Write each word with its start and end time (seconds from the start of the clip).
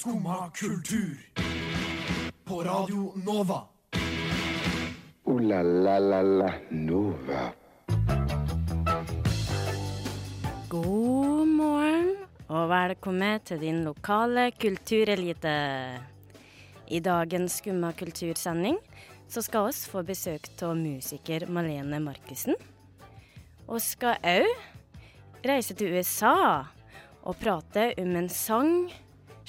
Skumma 0.00 0.50
kultur. 0.54 1.16
På 2.44 2.62
Radio 2.62 3.12
Nova. 3.26 3.60
O-la-la-la-la 5.24 6.52
Nova. 6.70 7.42
God 10.68 11.48
morgen 11.48 12.08
og 12.48 12.70
velkommen 12.72 13.44
til 13.44 13.60
din 13.60 13.82
lokale 13.84 14.46
kulturelite. 14.56 15.52
I 16.88 17.00
dagens 17.00 17.60
Skumma 17.60 17.92
kultursending 17.92 18.80
så 19.28 19.44
skal 19.44 19.68
oss 19.68 19.84
få 19.84 20.00
besøk 20.00 20.48
av 20.62 20.80
musiker 20.80 21.44
Malene 21.52 22.00
Markussen. 22.00 22.56
Og 23.68 23.84
skal 23.84 24.16
òg 24.24 25.44
reise 25.44 25.76
til 25.76 25.92
USA 25.92 26.64
og 27.20 27.36
prate 27.44 27.90
om 28.00 28.16
en 28.16 28.32
sang 28.32 28.88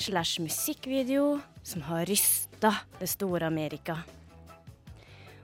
slash 0.02 0.42
musikkvideo 0.42 1.40
som 1.64 1.82
har 1.86 2.06
rysta 2.06 2.74
det 3.00 3.10
store 3.10 3.48
Amerika. 3.48 4.00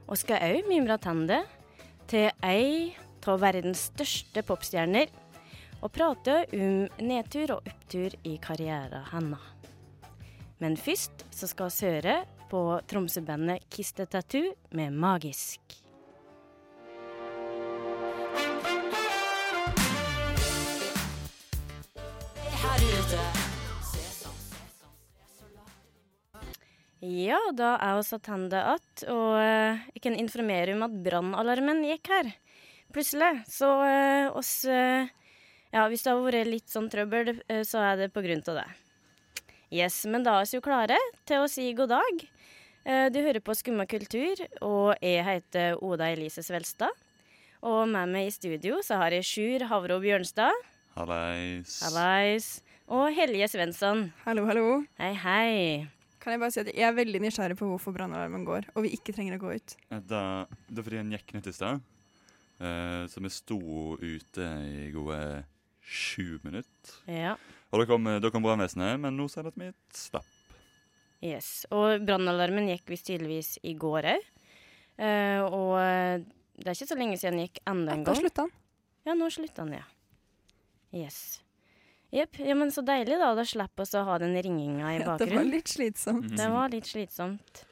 Og 0.08 0.18
skal 0.18 0.42
òg 0.42 0.70
mimre 0.70 0.98
tilbake 1.02 1.44
til 2.08 2.30
ei 2.46 2.96
av 3.28 3.42
verdens 3.44 3.90
største 3.90 4.44
popstjerner 4.48 5.10
og 5.84 5.92
prate 5.94 6.46
om 6.56 6.86
nedtur 7.04 7.58
og 7.58 7.68
opptur 7.68 8.16
i 8.24 8.38
karrieren 8.42 9.04
hennes. 9.12 9.44
Men 10.64 10.78
først 10.80 11.28
så 11.30 11.50
skal 11.52 11.70
vi 11.70 11.92
høre 11.92 12.16
på 12.50 12.62
Tromsø-bandet 12.88 13.68
Kiss 13.70 13.92
Tattoo 13.94 14.56
med 14.72 14.94
'Magisk'. 14.94 15.84
Ja, 27.08 27.40
da 27.56 27.76
er 27.80 28.00
vi 28.02 28.18
tilbake 28.20 28.60
igjen, 28.60 29.12
og 29.14 29.38
uh, 29.40 29.86
jeg 29.96 30.04
kan 30.04 30.18
informere 30.18 30.74
om 30.76 30.84
at 30.88 30.98
brannalarmen 31.06 31.86
gikk 31.88 32.10
her. 32.12 32.34
Plutselig. 32.92 33.46
Så 33.48 33.70
uh, 33.80 34.34
oss 34.36 34.66
uh, 34.68 35.08
Ja, 35.72 35.86
hvis 35.92 36.04
det 36.04 36.12
har 36.12 36.24
vært 36.24 36.50
litt 36.52 36.72
sånn 36.72 36.88
trøbbel, 36.92 37.38
så 37.68 37.82
er 37.84 37.98
det 38.00 38.14
på 38.16 38.24
grunn 38.24 38.44
av 38.48 38.62
det. 38.62 38.68
Yes, 39.68 40.06
men 40.08 40.24
da 40.24 40.38
er 40.40 40.48
vi 40.48 40.56
jo 40.56 40.64
klare 40.64 40.98
til 41.28 41.44
å 41.44 41.50
si 41.52 41.66
god 41.76 41.92
dag. 41.92 42.22
Eh, 42.88 43.10
Du 43.12 43.20
hører 43.20 43.44
på 43.44 43.52
Skumma 43.52 43.84
kultur, 43.86 44.40
og 44.64 44.96
jeg 45.04 45.26
heter 45.28 45.76
Oda 45.84 46.08
Elise 46.14 46.40
Svelstad. 46.40 46.96
Og 47.68 47.84
med 47.92 48.14
meg 48.14 48.30
i 48.30 48.32
studio 48.32 48.80
så 48.86 49.02
har 49.02 49.12
jeg 49.12 49.28
Sjur 49.28 49.68
Havro 49.68 50.00
Bjørnstad. 50.00 50.56
Hallais. 50.96 51.82
Hallais. 51.84 52.48
Og 52.88 53.12
Helje 53.12 53.52
Svensson. 53.52 54.08
Hallo, 54.24 54.48
hallo. 54.48 54.68
Hei, 55.02 55.14
hei. 55.20 55.88
Kan 56.28 56.34
jeg 56.36 56.42
bare 56.44 56.52
si 56.52 56.60
at 56.60 56.70
jeg 56.76 56.84
er 56.84 56.96
veldig 56.98 57.20
nysgjerrig 57.24 57.56
på 57.56 57.68
hvorfor 57.70 57.94
brannalarmen 57.96 58.42
går, 58.44 58.66
og 58.76 58.84
vi 58.84 58.90
ikke 58.98 59.14
trenger 59.16 59.38
å 59.38 59.44
gå 59.46 59.54
ut. 59.56 59.76
Eh, 59.96 60.02
Da, 60.12 60.24
det 60.68 60.82
er 60.82 60.84
fordi 60.84 60.98
den 61.00 61.14
gikk 61.16 61.32
ned 61.38 61.48
i 61.48 61.54
stad. 61.56 61.80
Eh, 62.60 63.04
så 63.08 63.22
vi 63.24 63.32
sto 63.32 63.60
ute 64.02 64.48
i 64.68 64.90
gode 64.92 65.20
sju 65.88 66.42
minutter. 66.44 66.98
Ja. 67.08 67.38
Og 67.72 67.80
da 67.80 67.86
kom, 67.88 68.04
da 68.20 68.32
kom 68.34 68.44
brannvesenet, 68.44 69.00
men 69.00 69.16
nå 69.16 69.30
sier 69.32 69.48
de 69.48 69.54
at 69.56 69.62
vi 69.64 69.70
slapp. 69.96 70.28
Yes. 71.24 71.64
Og 71.72 72.04
brannalarmen 72.04 72.68
gikk 72.74 72.92
visst 72.92 73.08
tydeligvis 73.08 73.54
i 73.64 73.72
går 73.80 74.12
òg. 74.12 74.28
og 75.48 75.74
eh, 75.80 76.28
det 76.60 76.68
er 76.68 76.76
ikke 76.76 76.92
så 76.92 77.00
lenge 77.00 77.16
siden 77.22 77.40
den 77.40 77.48
gikk 77.48 77.64
enda 77.72 77.94
en 77.96 78.04
Da 78.04 78.12
gang. 78.12 78.20
slutta 78.20 78.44
den. 78.50 78.56
Ja, 79.08 79.16
nå 79.16 79.32
slutta 79.32 79.64
den, 79.64 79.80
ja. 79.80 79.88
Yes. 80.92 81.40
Jepp. 82.18 82.40
Ja, 82.42 82.56
men 82.58 82.72
så 82.74 82.82
deilig, 82.86 83.18
da. 83.22 83.32
Da 83.38 83.46
slipper 83.46 83.86
vi 83.88 84.00
å 84.00 84.06
ha 84.08 84.18
den 84.22 84.36
ringinga 84.36 84.94
i 84.96 85.00
Ja, 85.04 85.18
det 85.22 85.30
var 85.34 85.48
litt 85.48 85.72
slitsomt. 85.72 86.32
Det 86.38 86.50
var 86.54 86.74
litt 86.74 86.90
slitsomt. 86.90 87.64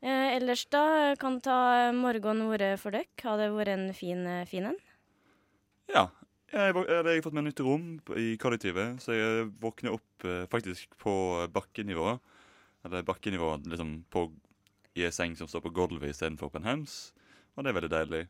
Eh, 0.00 0.36
ellers, 0.36 0.64
da? 0.72 1.14
Kan 1.20 1.40
ta 1.44 1.90
morgenen 1.96 2.48
vært 2.52 2.80
for 2.80 2.96
dere? 2.96 3.08
Har 3.24 3.40
det 3.40 3.50
vært 3.52 3.74
en 3.74 3.90
fin, 3.96 4.24
eh, 4.26 4.46
fin 4.48 4.70
en? 4.72 4.80
Ja. 5.92 6.08
Jeg, 6.50 6.74
jeg 6.74 7.04
har 7.06 7.22
fått 7.22 7.36
meg 7.36 7.44
nytt 7.46 7.60
rom 7.62 7.84
i 8.18 8.32
kollektivet, 8.42 8.98
så 9.04 9.14
jeg 9.14 9.44
våkner 9.62 9.94
opp 9.94 10.24
eh, 10.26 10.48
faktisk 10.50 10.96
på 10.98 11.12
bakkenivå. 11.54 12.16
Eller 12.88 13.04
bakkenivå 13.06 13.52
liksom 13.70 14.00
på, 14.10 14.24
i 14.98 15.04
en 15.06 15.14
seng 15.14 15.36
som 15.38 15.50
står 15.50 15.62
på 15.68 15.74
gulvet 15.76 16.10
istedenfor 16.10 16.50
på 16.50 16.58
en 16.58 16.66
hems. 16.66 16.96
Og 17.54 17.62
det 17.62 17.70
er 17.70 17.78
veldig 17.78 17.92
deilig. 17.92 18.22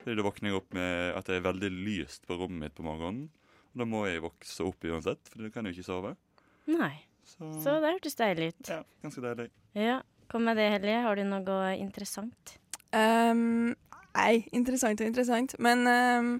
Fordi 0.00 0.16
Da 0.16 0.24
våkner 0.24 0.50
jeg 0.52 0.60
opp 0.60 0.78
med 0.78 1.18
at 1.18 1.28
det 1.28 1.36
er 1.36 1.48
veldig 1.50 1.72
lyst 1.74 2.24
på 2.28 2.38
rommet 2.38 2.68
mitt 2.68 2.76
på 2.78 2.86
morgenen. 2.86 3.26
Da 3.76 3.84
må 3.84 4.06
jeg 4.08 4.22
vokse 4.24 4.64
opp 4.64 4.84
uansett, 4.88 5.28
for 5.28 5.44
du 5.44 5.52
kan 5.52 5.66
jo 5.68 5.74
ikke 5.74 5.86
sove. 5.86 6.14
Nei. 6.70 6.94
Så, 7.26 7.48
Så 7.60 7.74
det 7.82 7.90
hørtes 7.90 8.14
deilig 8.16 8.52
ut. 8.54 8.68
ja, 8.70 8.82
ganske 9.02 9.22
deilig. 9.24 9.50
Ja. 9.76 10.00
Kom 10.30 10.42
med 10.46 10.56
det, 10.58 10.70
Hellige. 10.72 11.02
Har 11.04 11.18
du 11.18 11.22
noe 11.26 11.74
interessant? 11.78 12.56
Um, 12.96 13.74
nei, 14.16 14.46
interessant 14.56 15.00
og 15.02 15.06
interessant. 15.06 15.54
Men 15.62 15.84
um, 15.86 16.32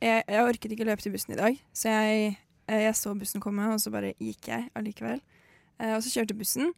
jeg, 0.00 0.22
jeg 0.28 0.44
orket 0.46 0.72
ikke 0.72 0.86
løpe 0.88 1.04
til 1.04 1.12
bussen 1.12 1.34
i 1.34 1.40
dag, 1.40 1.58
så 1.76 1.92
jeg, 1.92 2.36
eh, 2.68 2.82
jeg 2.86 2.96
så 2.96 3.12
bussen 3.18 3.42
komme, 3.44 3.66
og 3.72 3.80
så 3.82 3.92
bare 3.92 4.14
gikk 4.20 4.48
jeg 4.52 4.68
allikevel. 4.78 5.20
Uh, 5.76 5.96
og 5.96 6.02
så 6.04 6.12
kjørte 6.14 6.38
bussen, 6.38 6.72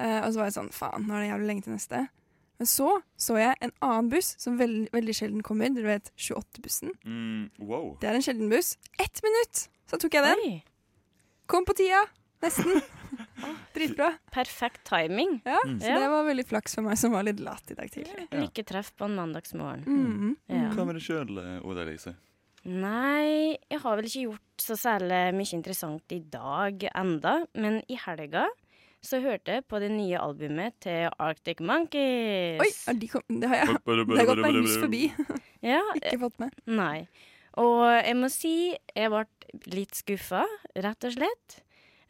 uh, 0.00 0.20
og 0.24 0.32
så 0.32 0.42
var 0.42 0.50
jeg 0.50 0.58
sånn 0.58 0.72
faen, 0.74 1.06
nå 1.06 1.16
er 1.16 1.24
det 1.24 1.30
jævlig 1.30 1.50
lenge 1.52 1.66
til 1.66 1.76
neste. 1.76 2.02
Men 2.60 2.68
så 2.68 2.90
så 3.16 3.38
jeg 3.40 3.56
en 3.64 3.72
annen 3.80 4.10
buss 4.12 4.34
som 4.40 4.58
veld, 4.60 4.90
veldig 4.92 5.14
sjelden 5.16 5.42
kommer. 5.46 5.72
Du 5.72 5.80
vet 5.86 6.10
28-bussen. 6.20 6.92
Mm, 7.08 7.46
wow. 7.64 7.94
Det 8.02 8.10
er 8.10 8.18
en 8.18 8.24
sjelden 8.26 8.50
buss. 8.52 8.74
Ett 9.00 9.22
minutt! 9.24 9.62
Så 9.90 9.98
tok 9.98 10.12
jeg 10.18 10.26
den. 10.28 10.42
Oi. 10.44 10.58
Kom 11.50 11.64
på 11.66 11.72
tida! 11.80 12.04
Nesten. 12.44 12.78
Dritbra. 13.74 14.12
Perfekt 14.32 14.84
timing. 14.88 15.40
Ja, 15.44 15.58
Mm. 15.66 15.80
så 15.80 15.88
Ja. 15.88 15.98
det 16.00 16.08
var 16.12 16.24
veldig 16.28 16.46
flaks 16.46 16.74
for 16.76 16.82
meg 16.86 16.98
som 17.00 17.12
var 17.12 17.22
litt 17.24 17.40
lat 17.40 17.70
i 17.70 17.74
dag 17.74 17.90
tidlig. 17.90 18.28
Ja. 18.30 18.40
Lykketreff 18.44 18.92
på 18.96 19.04
en 19.08 19.16
mandagsmorgen. 19.16 19.84
Mm. 19.86 20.36
Ja. 20.48 20.70
Hva 20.76 20.84
med 20.86 20.94
deg 21.00 21.02
sjøl, 21.04 21.36
Oda 21.64 21.82
Elise? 21.82 22.14
Nei, 22.64 23.56
jeg 23.70 23.80
har 23.80 23.96
vel 23.96 24.04
ikke 24.04 24.26
gjort 24.28 24.60
så 24.60 24.76
særlig 24.76 25.20
mye 25.34 25.54
interessant 25.56 26.12
i 26.12 26.18
dag 26.20 26.82
enda, 26.94 27.46
men 27.56 27.80
i 27.88 27.96
helga 27.96 28.46
så 29.04 29.20
hørte 29.24 29.54
jeg 29.56 29.64
på 29.70 29.78
det 29.80 29.88
nye 29.94 30.18
albumet 30.20 30.76
til 30.84 31.08
Arctic 31.22 31.60
Monkeys. 31.64 32.60
Oi, 32.60 32.70
er 32.92 32.98
de 33.00 33.08
kom, 33.08 33.24
det 33.40 33.48
har 33.48 33.62
jeg 33.62 33.78
det 33.80 34.18
har 34.20 34.28
gått 34.28 34.44
meg 34.44 34.58
hus 34.60 34.76
forbi. 34.80 35.02
Ja, 35.72 35.80
Ikke 35.98 36.18
fått 36.22 36.38
med. 36.40 36.54
nei. 36.68 37.06
Og 37.60 37.82
jeg 37.90 38.16
må 38.16 38.28
si 38.32 38.54
jeg 38.94 39.10
ble 39.12 39.24
litt 39.74 39.96
skuffa, 39.98 40.44
rett 40.78 41.04
og 41.08 41.12
slett. 41.16 41.56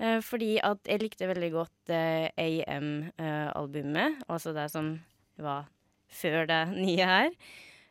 Eh, 0.01 0.19
fordi 0.25 0.55
at 0.65 0.87
jeg 0.89 1.03
likte 1.03 1.28
veldig 1.28 1.51
godt 1.55 1.93
eh, 1.93 2.28
AM-albumet, 2.41 4.22
altså 4.28 4.55
det 4.57 4.69
som 4.72 4.95
var 5.41 5.67
før 6.11 6.47
det 6.51 6.61
nye 6.77 7.09
her. 7.11 7.34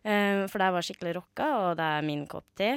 Eh, 0.04 0.46
for 0.50 0.62
det 0.62 0.72
var 0.76 0.86
skikkelig 0.86 1.16
rocka, 1.20 1.50
og 1.64 1.78
det 1.80 1.90
er 1.98 2.08
min 2.08 2.26
kopp 2.30 2.48
te. 2.60 2.72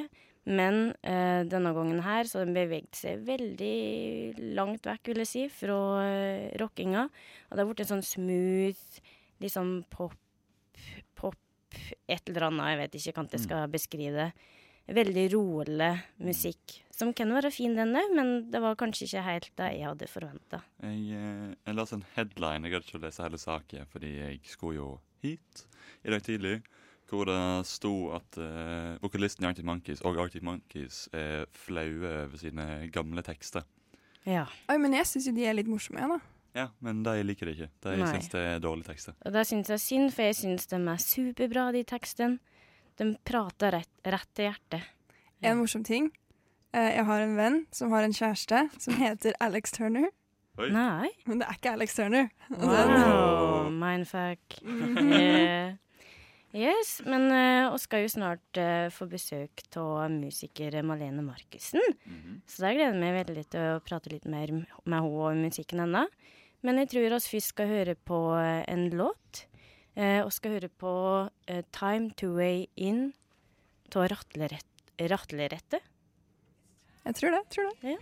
Men 0.51 0.89
eh, 1.07 1.45
denne 1.47 1.71
gangen 1.77 2.01
her 2.03 2.27
så 2.27 2.43
den 2.43 2.57
beveget 2.57 2.99
seg 2.99 3.21
veldig 3.27 4.55
langt 4.59 4.89
vekk, 4.89 5.13
vil 5.13 5.23
jeg 5.23 5.31
si, 5.31 5.45
fra 5.55 5.77
eh, 6.03 6.49
rockinga. 6.59 7.05
Og 7.07 7.55
det 7.55 7.63
har 7.63 7.69
blitt 7.71 7.85
en 7.85 7.93
sånn 7.93 8.07
smooth, 8.07 9.05
liksom 9.43 9.77
pop, 9.93 10.19
pop, 11.19 11.39
et 12.11 12.27
eller 12.27 12.49
annet, 12.49 12.73
jeg 12.73 12.81
vet 12.83 12.99
ikke 12.99 13.15
hvordan 13.15 13.39
jeg 13.39 13.47
skal 13.47 13.71
beskrive 13.71 14.17
det. 14.19 14.51
Veldig 14.93 15.29
rolig 15.31 15.93
musikk, 16.27 16.81
som 16.91 17.13
kan 17.15 17.31
være 17.31 17.53
fin 17.55 17.77
denne, 17.79 18.03
men 18.19 18.33
det 18.51 18.59
var 18.65 18.75
kanskje 18.81 19.07
ikke 19.07 19.23
helt 19.29 19.53
det 19.61 19.69
jeg 19.77 19.87
hadde 19.87 20.11
forventa. 20.11 20.65
Jeg, 20.83 21.23
eh, 21.23 21.55
jeg 21.55 21.79
leste 21.79 22.01
en 22.01 22.07
headline, 22.17 22.67
jeg 22.67 22.75
gadd 22.75 22.89
ikke 22.89 22.99
å 22.99 23.07
lese 23.07 23.29
hele 23.29 23.39
saken, 23.39 23.87
fordi 23.95 24.17
jeg 24.19 24.43
skulle 24.51 24.81
jo 24.81 24.89
hit 25.23 25.69
i 26.03 26.11
dag 26.11 26.27
tidlig, 26.27 26.57
hvor 27.13 27.29
det 27.29 27.39
sto 27.69 27.95
at 28.17 28.39
uh, 28.41 28.99
vokalisten 29.03 29.45
i 29.45 29.51
Arctic 29.51 29.67
Monkeys 29.69 30.03
og 30.09 30.19
Arctic 30.23 30.45
Monkeys 30.47 31.05
er 31.13 31.47
flaue 31.65 32.13
over 32.25 32.41
sine 32.41 32.67
gamle 32.95 33.25
tekster. 33.27 33.67
Ja. 34.25 34.47
Oi, 34.71 34.79
men 34.81 34.95
jeg 34.97 35.09
syns 35.11 35.29
jo 35.29 35.35
de 35.37 35.45
er 35.49 35.57
litt 35.59 35.71
morsomme, 35.71 36.01
jeg, 36.01 36.13
da. 36.15 36.33
Ja, 36.53 36.67
men 36.85 37.01
de 37.05 37.15
liker 37.25 37.49
det 37.49 37.55
ikke. 37.57 37.69
De 37.85 37.95
syns 38.05 38.29
det 38.33 38.41
er 38.45 38.59
dårlige 38.63 38.91
tekster. 38.91 39.17
Og 39.25 39.33
det 39.35 39.45
syns 39.49 39.71
jeg 39.73 39.79
er 39.79 39.85
synd, 39.87 40.11
for 40.13 40.29
jeg 40.29 40.39
syns 40.39 40.69
de 40.69 40.81
er 40.81 41.05
superbra, 41.05 41.69
de 41.73 41.85
tekstene. 41.89 42.59
De 43.01 43.07
prater 43.25 43.73
rett, 43.79 43.93
rett 44.05 44.29
til 44.37 44.51
hjertet. 44.51 44.91
En 45.43 45.57
morsom 45.59 45.85
ting. 45.85 46.11
Eh, 46.77 46.91
jeg 46.99 47.07
har 47.09 47.25
en 47.25 47.37
venn 47.39 47.63
som 47.75 47.93
har 47.93 48.05
en 48.05 48.15
kjæreste 48.15 48.67
som 48.85 48.99
heter 49.01 49.37
Alex 49.45 49.73
Turner. 49.75 50.11
Oi. 50.61 50.69
Nei. 50.73 51.09
Men 51.25 51.41
det 51.41 51.49
er 51.49 51.57
ikke 51.57 51.73
Alex 51.73 51.97
Turner. 51.97 52.29
Wow, 52.53 53.71
mindfuck. 53.73 54.61
Yeah. 54.63 55.79
Yes, 56.53 56.99
men 57.09 57.31
uh, 57.33 57.71
vi 57.73 57.79
skal 57.81 58.03
jo 58.05 58.11
snart 58.13 58.59
uh, 58.61 58.91
få 58.93 59.07
besøk 59.09 59.63
av 59.73 60.11
musiker 60.13 60.75
Malene 60.85 61.25
Markussen. 61.25 61.81
Mhm. 62.05 62.43
Så 62.47 62.61
da 62.67 62.73
gleder 62.75 62.93
jeg 62.93 63.01
meg 63.01 63.17
veldig 63.27 63.45
til 63.55 63.69
å 63.77 63.81
prate 63.85 64.13
litt 64.13 64.29
mer 64.29 64.53
med 64.53 64.69
henne 64.85 65.01
og 65.09 65.39
musikken 65.41 65.81
hennes. 65.81 66.13
Men 66.63 66.79
jeg 66.79 66.93
tror 66.93 67.03
vi 67.03 67.11
først 67.33 67.49
skal 67.55 67.67
høre 67.67 67.95
på 67.99 68.19
eh, 68.39 68.63
en 68.71 68.85
låt. 68.95 69.47
Vi 69.97 70.21
og 70.23 70.31
skal 70.33 70.55
høre 70.55 70.69
på 70.71 70.93
eh, 71.51 71.65
'Time 71.75 72.13
to 72.15 72.31
Way 72.37 72.69
In' 72.77 73.13
av 73.91 74.07
Ratlerett- 74.07 74.85
Ratlerette. 75.11 75.81
Jeg 77.05 77.15
tror 77.19 77.31
det. 77.35 77.43
tror 77.51 77.73
det. 77.83 77.99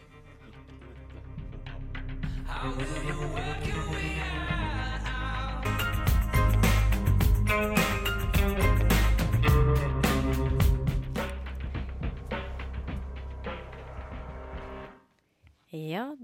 Ja, 7.49 7.80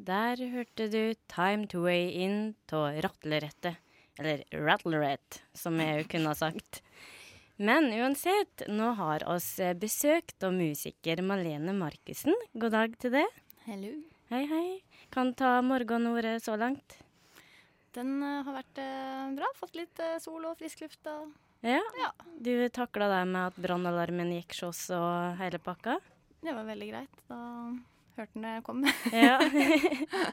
der 0.07 0.39
hørte 0.53 0.87
du 0.89 1.15
'Time 1.29 1.67
to 1.67 1.83
Way 1.83 2.11
In' 2.23 2.55
av 2.73 3.03
Ratlerette. 3.03 3.77
Eller 4.19 4.45
Rattlerette, 4.53 5.41
som 5.53 5.79
jeg 5.81 6.03
jo 6.03 6.09
kunne 6.09 6.31
ha 6.33 6.35
sagt. 6.35 6.81
Men 7.59 7.91
uansett, 7.93 8.67
nå 8.69 8.93
har 8.95 9.25
oss 9.29 9.57
besøkt 9.81 10.45
av 10.45 10.53
musiker 10.53 11.23
Malene 11.23 11.75
Markussen. 11.75 12.35
God 12.55 12.73
dag 12.73 12.97
til 12.99 13.11
deg. 13.17 13.27
Hello. 13.67 13.93
Hei, 14.31 14.45
hei. 14.47 14.83
Kan 15.11 15.35
ta 15.35 15.61
morgenordet 15.63 16.43
så 16.45 16.57
langt? 16.57 16.99
Den 17.97 18.23
uh, 18.23 18.45
har 18.45 18.61
vært 18.61 18.79
uh, 18.79 19.35
bra. 19.37 19.51
Fått 19.57 19.77
litt 19.79 19.99
uh, 20.01 20.19
sol 20.23 20.45
og 20.45 20.57
frisk 20.61 20.85
luft. 20.85 21.01
Og 21.07 21.33
Ja. 21.65 21.83
Ja. 21.99 22.13
Du 22.39 22.69
takla 22.69 23.09
det 23.09 23.23
med 23.31 23.43
at 23.49 23.57
brannalarmen 23.59 24.35
gikk 24.37 24.55
sjås 24.55 24.91
og 24.95 25.41
hele 25.41 25.59
pakka? 25.59 25.99
det 26.47 26.55
var 26.55 26.67
veldig 26.69 26.89
greit. 26.93 27.23
Da 27.27 27.39
hørte 28.17 28.37
den 28.37 28.47
det 28.49 28.55
komme. 28.67 28.93
Ja. 29.13 29.37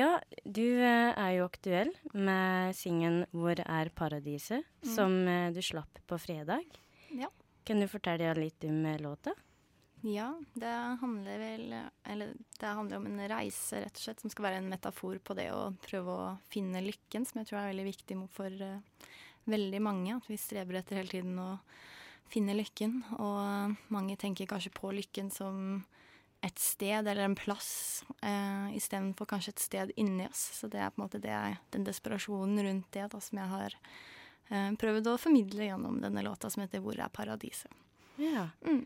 ja, 0.00 0.10
du 0.44 0.64
eh, 0.80 1.12
er 1.12 1.32
jo 1.38 1.46
aktuell 1.48 1.92
med 2.12 2.74
singen 2.76 3.24
'Hvor 3.32 3.60
er 3.60 3.88
paradiset', 3.90 4.64
Mm. 4.84 4.94
som 4.94 5.28
eh, 5.28 5.50
du 5.52 5.60
slapp 5.62 5.98
på 6.06 6.18
fredag. 6.18 6.64
Ja. 7.10 7.28
Kan 7.64 7.80
du 7.80 7.88
fortelle 7.88 8.34
litt 8.34 8.64
om 8.64 8.84
eh, 8.86 8.98
låta? 9.00 9.32
Ja, 10.04 10.34
det 10.52 10.98
handler 11.00 11.38
vel 11.38 11.74
Eller 12.04 12.34
det 12.60 12.66
handler 12.66 12.96
om 12.98 13.06
en 13.06 13.28
reise, 13.28 13.80
rett 13.80 13.96
og 13.96 14.02
slett, 14.02 14.20
som 14.20 14.28
skal 14.30 14.44
være 14.44 14.56
en 14.60 14.68
metafor 14.68 15.16
på 15.18 15.34
det 15.34 15.48
å 15.50 15.72
prøve 15.80 16.10
å 16.12 16.36
finne 16.52 16.82
lykken, 16.84 17.24
som 17.24 17.40
jeg 17.40 17.48
tror 17.48 17.60
er 17.62 17.70
veldig 17.72 17.86
viktig 17.88 18.18
for 18.28 18.50
uh, 18.52 18.82
veldig 19.48 19.80
mange. 19.80 20.12
At 20.16 20.28
vi 20.28 20.36
streber 20.36 20.76
etter 20.76 20.96
hele 21.00 21.08
tiden 21.08 21.38
å 21.40 21.56
finne 22.28 22.52
lykken. 22.52 23.00
Og 23.16 23.76
mange 23.88 24.18
tenker 24.20 24.44
kanskje 24.46 24.74
på 24.76 24.92
lykken 24.92 25.32
som 25.32 25.86
et 26.44 26.58
sted 26.60 27.06
eller 27.08 27.24
en 27.24 27.34
plass, 27.38 28.02
eh, 28.22 28.74
istedenfor 28.76 29.26
kanskje 29.30 29.54
et 29.54 29.62
sted 29.64 29.92
inni 29.96 30.26
oss. 30.28 30.42
Så 30.60 30.68
det 30.68 30.80
er 30.84 30.90
på 30.92 31.00
en 31.00 31.06
måte 31.06 31.20
det, 31.22 31.38
den 31.72 31.86
desperasjonen 31.86 32.60
rundt 32.66 32.90
det 32.92 33.06
da, 33.14 33.20
som 33.24 33.38
jeg 33.40 33.48
har 33.48 33.76
eh, 34.50 34.70
prøvd 34.76 35.08
å 35.08 35.18
formidle 35.18 35.70
gjennom 35.70 36.00
denne 36.02 36.22
låta 36.26 36.50
som 36.52 36.62
heter 36.62 36.80
'Hvor 36.84 36.98
er 37.00 37.08
paradiset'. 37.08 37.72
Ja. 38.18 38.50
Mm. 38.66 38.84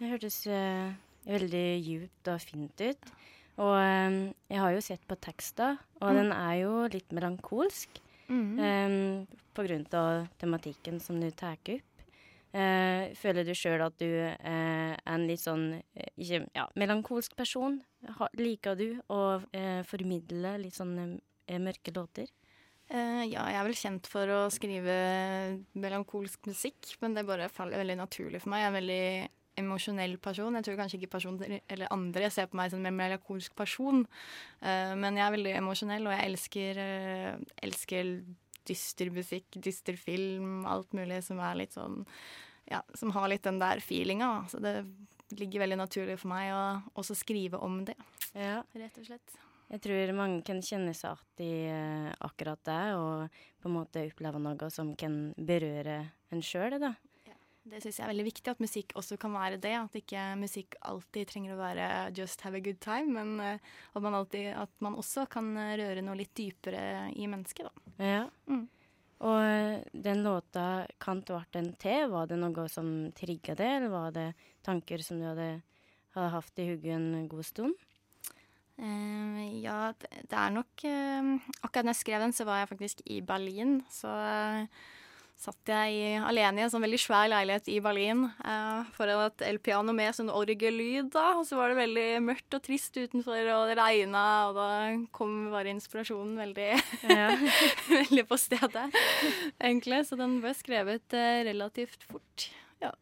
Det 0.00 0.10
hørtes 0.10 0.46
eh, 0.46 0.94
veldig 1.26 1.66
djupt 1.84 2.28
og 2.28 2.40
fint 2.40 2.80
ut. 2.80 3.12
Og 3.58 3.76
eh, 3.78 4.32
jeg 4.50 4.58
har 4.58 4.72
jo 4.72 4.80
sett 4.80 5.06
på 5.06 5.14
teksta, 5.20 5.78
og 6.00 6.08
Mm. 6.10 6.16
den 6.16 6.32
er 6.32 6.54
jo 6.62 6.88
litt 6.88 7.08
melankolsk. 7.10 7.88
eh, 8.58 9.26
på 9.54 9.62
grunn 9.68 9.86
av 9.94 10.28
tematikken 10.40 11.00
som 11.00 11.20
du 11.20 11.30
tar 11.30 11.52
opp. 11.52 11.82
Eh, 12.54 13.10
føler 13.18 13.42
du 13.42 13.50
sjøl 13.58 13.82
at 13.82 13.96
du 13.98 14.06
eh, 14.06 14.94
er 14.94 15.10
en 15.10 15.24
litt 15.26 15.42
sånn 15.42 15.72
eh, 15.74 16.10
ikke, 16.14 16.44
ja, 16.54 16.68
melankolsk 16.78 17.34
person? 17.34 17.80
Ha, 18.20 18.28
liker 18.38 18.76
du 18.78 19.00
å 19.10 19.40
eh, 19.50 19.80
formidle 19.88 20.52
litt 20.62 20.76
sånn 20.78 20.94
mørke 21.64 21.94
låter? 21.96 22.30
Eh, 22.92 23.24
ja, 23.26 23.48
jeg 23.50 23.58
er 23.58 23.66
vel 23.66 23.78
kjent 23.80 24.06
for 24.06 24.30
å 24.30 24.38
skrive 24.54 24.94
melankolsk 25.82 26.46
musikk, 26.46 26.92
men 27.02 27.16
det 27.18 27.26
bare 27.26 27.50
faller 27.50 27.82
veldig 27.82 27.98
naturlig 28.04 28.44
for 28.44 28.54
meg. 28.54 28.62
Jeg 28.62 28.68
er 28.68 28.70
en 28.70 28.78
veldig 28.78 29.02
emosjonell 29.64 30.14
person. 30.22 30.54
Jeg 30.54 30.68
tror 30.68 30.78
kanskje 30.78 31.00
ikke 31.00 31.14
personer 31.16 31.56
eller 31.58 31.90
andre 31.94 32.30
ser 32.30 32.46
på 32.52 32.60
meg 32.60 32.70
som 32.70 32.86
en 32.86 32.98
melankolsk 33.00 33.54
person, 33.58 34.02
men 34.62 35.18
jeg 35.18 35.26
er 35.26 35.34
veldig 35.36 35.52
emosjonell, 35.60 36.08
og 36.08 36.14
jeg 36.16 36.30
elsker, 36.32 36.80
elsker 37.62 38.10
dyster 38.66 39.10
musikk, 39.14 39.48
dyster 39.62 39.96
film, 40.00 40.64
alt 40.66 40.92
mulig 40.96 41.22
som 41.26 41.40
er 41.44 41.54
litt 41.62 41.76
sånn 41.76 42.04
Ja, 42.70 42.78
som 42.96 43.10
har 43.12 43.28
litt 43.28 43.42
den 43.44 43.58
der 43.60 43.76
feelinga. 43.84 44.46
Så 44.48 44.56
det 44.64 44.86
ligger 45.36 45.60
veldig 45.66 45.76
naturlig 45.82 46.14
for 46.18 46.30
meg 46.32 46.52
å 46.54 46.62
også 46.96 47.12
skrive 47.18 47.60
om 47.60 47.82
det, 47.84 47.94
Ja. 48.32 48.62
rett 48.74 48.96
og 48.98 49.04
slett. 49.04 49.34
Jeg 49.70 49.80
tror 49.82 50.12
mange 50.16 50.42
kan 50.44 50.60
kjenne 50.62 50.94
seg 50.94 51.18
igjen 51.38 51.44
i 51.44 51.66
eh, 51.68 52.14
akkurat 52.24 52.62
det, 52.64 52.94
og 52.96 53.28
på 53.60 53.68
en 53.68 53.74
måte 53.74 54.04
oppleve 54.10 54.40
noe 54.40 54.70
som 54.70 54.94
kan 54.96 55.34
berøre 55.36 56.10
en 56.32 56.40
sjøl, 56.40 56.78
da. 56.80 56.94
Det 57.64 57.80
syns 57.80 57.96
jeg 57.96 58.04
er 58.04 58.10
veldig 58.10 58.26
viktig, 58.26 58.52
at 58.52 58.60
musikk 58.60 58.92
også 59.00 59.16
kan 59.20 59.32
være 59.32 59.58
det. 59.62 59.72
At 59.78 59.96
ikke 59.96 60.22
musikk 60.36 60.76
alltid 60.84 61.30
trenger 61.30 61.54
å 61.54 61.60
være 61.62 61.86
just 62.16 62.44
have 62.44 62.58
a 62.58 62.64
good 62.64 62.80
time, 62.84 63.14
men 63.16 63.40
eh, 63.40 63.72
at, 63.94 64.02
man 64.04 64.18
alltid, 64.18 64.50
at 64.60 64.72
man 64.84 64.98
også 65.00 65.24
kan 65.32 65.48
eh, 65.56 65.76
røre 65.80 66.04
noe 66.04 66.18
litt 66.18 66.34
dypere 66.36 67.08
i 67.16 67.28
mennesket, 67.30 67.70
da. 67.70 68.04
Ja. 68.04 68.24
Mm. 68.50 68.66
Og 69.24 69.38
eh, 69.40 69.80
den 70.04 70.20
låta 70.26 70.84
'Kant 71.00 71.32
vart 71.32 71.56
en 71.56 71.72
te', 71.80 72.04
var 72.12 72.28
det 72.28 72.36
noe 72.42 72.68
som 72.68 72.90
trigga 73.16 73.56
det, 73.56 73.70
eller 73.78 73.94
var 73.94 74.12
det 74.12 74.28
tanker 74.66 75.00
som 75.00 75.22
du 75.22 75.30
hadde, 75.30 75.48
hadde 76.12 76.34
hatt 76.36 76.60
i 76.60 76.68
hodet 76.68 76.98
en 76.98 77.28
god 77.32 77.48
stund? 77.48 77.88
Uh, 78.74 79.40
ja, 79.62 79.92
det, 80.02 80.34
er 80.34 80.50
nok 80.50 80.82
uh, 80.82 81.28
Akkurat 81.62 81.86
da 81.86 81.92
jeg 81.92 82.00
skrev 82.00 82.24
den, 82.24 82.32
så 82.34 82.42
var 82.48 82.58
jeg 82.58 82.72
faktisk 82.72 83.04
i 83.06 83.20
Berlin. 83.22 83.78
Så 83.86 84.10
eh, 84.10 84.66
satt 85.36 85.68
jeg 85.68 86.20
alene 86.24 86.60
i 86.60 86.64
en 86.64 86.70
sånn 86.72 86.84
veldig 86.84 86.98
svær 87.02 87.26
leilighet 87.28 87.66
i 87.68 87.78
Berlin 87.84 88.22
eh, 88.44 88.84
foran 88.96 89.24
et 89.26 89.42
elpiano 89.44 89.92
med 89.92 90.14
sånn 90.16 90.30
orgellyd. 90.32 91.10
da, 91.12 91.24
Og 91.40 91.44
så 91.48 91.58
var 91.58 91.68
det 91.72 91.80
veldig 91.82 92.06
mørkt 92.24 92.56
og 92.56 92.62
trist 92.64 92.96
utenfor, 92.96 93.42
og 93.52 93.66
det 93.68 93.76
regna, 93.76 94.22
og 94.48 94.54
da 94.56 94.68
kom 95.12 95.50
bare 95.52 95.72
inspirasjonen 95.74 96.38
veldig, 96.40 96.70
Ja. 97.10 97.30
veldig 97.90 98.24
på 98.30 98.38
stedet, 98.40 98.86
egentlig. 99.60 100.04
Så 100.08 100.16
den 100.20 100.38
ble 100.44 100.54
skrevet 100.56 101.12
eh, 101.18 101.42
relativt 101.50 102.06
fort. 102.08 102.48
Ja. 102.84 102.92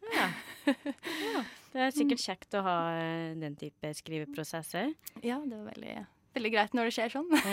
Det 1.73 1.81
er 1.81 1.95
sikkert 1.95 2.21
kjekt 2.21 2.55
å 2.59 2.65
ha 2.67 2.75
eh, 3.01 3.31
den 3.41 3.55
type 3.61 3.93
skriveprosesser. 3.97 4.91
ja, 5.25 5.39
det 5.41 5.57
var 5.57 5.71
veldig, 5.73 5.95
veldig 6.37 6.51
greit 6.53 6.75
når 6.77 6.91
det 6.91 6.97
skjer 6.99 7.15
sånn. 7.15 7.31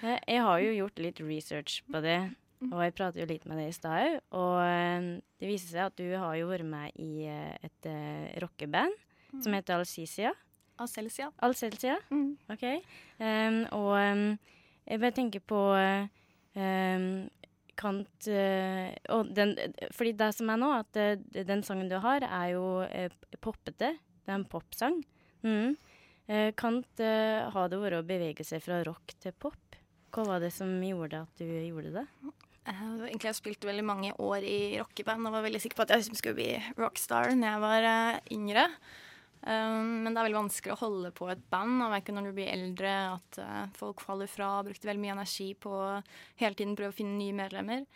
Ja. 0.00 0.16
Jeg 0.24 0.40
har 0.46 0.62
jo 0.64 0.70
gjort 0.78 1.02
litt 1.04 1.20
research 1.20 1.82
på 1.90 2.00
det, 2.04 2.16
og 2.68 2.82
jeg 2.84 2.94
pratet 2.96 3.22
jo 3.22 3.28
litt 3.30 3.46
med 3.48 3.60
deg 3.60 3.70
i 3.70 3.76
stad. 3.76 4.20
Og 4.36 4.56
eh, 4.60 5.08
det 5.40 5.48
viser 5.48 5.72
seg 5.72 5.86
at 5.88 5.96
du 5.96 6.06
har 6.12 6.36
jo 6.36 6.50
vært 6.50 6.68
med 6.68 7.00
i 7.00 7.26
eh, 7.30 7.56
et 7.64 7.88
uh, 7.88 8.28
rockeband 8.44 8.96
som 9.40 9.54
heter 9.54 9.78
Alcisia. 9.78 10.34
Aselsia. 10.80 11.28
Alcelsia? 11.44 11.98
Mm. 12.10 12.32
OK. 12.52 12.64
Um, 13.20 13.60
og 13.76 13.92
um, 13.96 14.24
jeg 14.88 15.02
bare 15.02 15.16
tenker 15.16 15.44
på 15.44 15.60
um, 15.76 17.06
Kant 17.80 18.28
uh, 18.28 19.20
den, 19.36 19.54
Fordi 19.96 20.12
det 20.16 20.30
som 20.36 20.50
er 20.52 20.60
nå, 20.60 20.72
at 20.82 21.00
uh, 21.00 21.44
den 21.48 21.64
sangen 21.64 21.88
du 21.88 21.98
har, 22.00 22.24
er 22.24 22.54
jo 22.54 22.64
uh, 22.84 23.36
poppete. 23.40 23.94
Det 23.96 24.32
er 24.32 24.38
en 24.38 24.48
popsang. 24.48 25.00
Mm. 25.44 25.78
Kant 26.54 27.00
har 27.02 27.70
det 27.72 27.78
vært 27.80 27.96
å 27.96 28.06
bevege 28.06 28.44
seg 28.46 28.60
fra 28.62 28.76
rock 28.86 29.16
til 29.18 29.32
pop. 29.34 29.74
Hva 30.14 30.22
var 30.28 30.42
det 30.44 30.52
som 30.54 30.68
gjorde 30.78 31.24
at 31.24 31.40
du 31.40 31.48
gjorde 31.48 31.90
det? 31.96 32.04
Eh, 32.68 32.80
Egentlig 33.08 33.28
har 33.28 33.32
jeg 33.32 33.40
spilt 33.40 33.64
veldig 33.64 33.84
mange 33.86 34.12
år 34.20 34.44
i 34.44 34.58
rockeband 34.80 35.26
og 35.26 35.36
var 35.38 35.46
veldig 35.46 35.62
sikker 35.62 35.80
på 35.80 35.86
at 35.86 35.94
jeg 35.96 36.10
skulle 36.12 36.36
bli 36.36 36.50
rockstar 36.78 37.32
når 37.32 37.54
jeg 37.54 37.62
var 37.64 37.88
uh, 37.88 38.20
yngre. 38.36 38.66
Um, 39.40 40.04
men 40.04 40.12
det 40.12 40.20
er 40.20 40.26
veldig 40.26 40.42
vanskelig 40.42 40.74
å 40.74 40.80
holde 40.82 41.10
på 41.16 41.30
et 41.32 41.42
band, 41.48 41.80
og 41.86 41.96
ikke 41.96 42.12
når 42.12 42.28
du 42.28 42.34
blir 42.36 42.52
eldre, 42.52 42.94
at 43.16 43.40
uh, 43.40 43.66
folk 43.78 44.04
faller 44.04 44.28
fra. 44.28 44.58
Brukte 44.66 44.90
veldig 44.90 45.04
mye 45.06 45.16
energi 45.16 45.52
på 45.56 45.72
å 45.72 45.92
hele 46.42 46.58
tiden 46.58 46.76
prøve 46.76 46.92
å 46.92 46.98
finne 46.98 47.16
nye 47.16 47.36
medlemmer. 47.36 47.86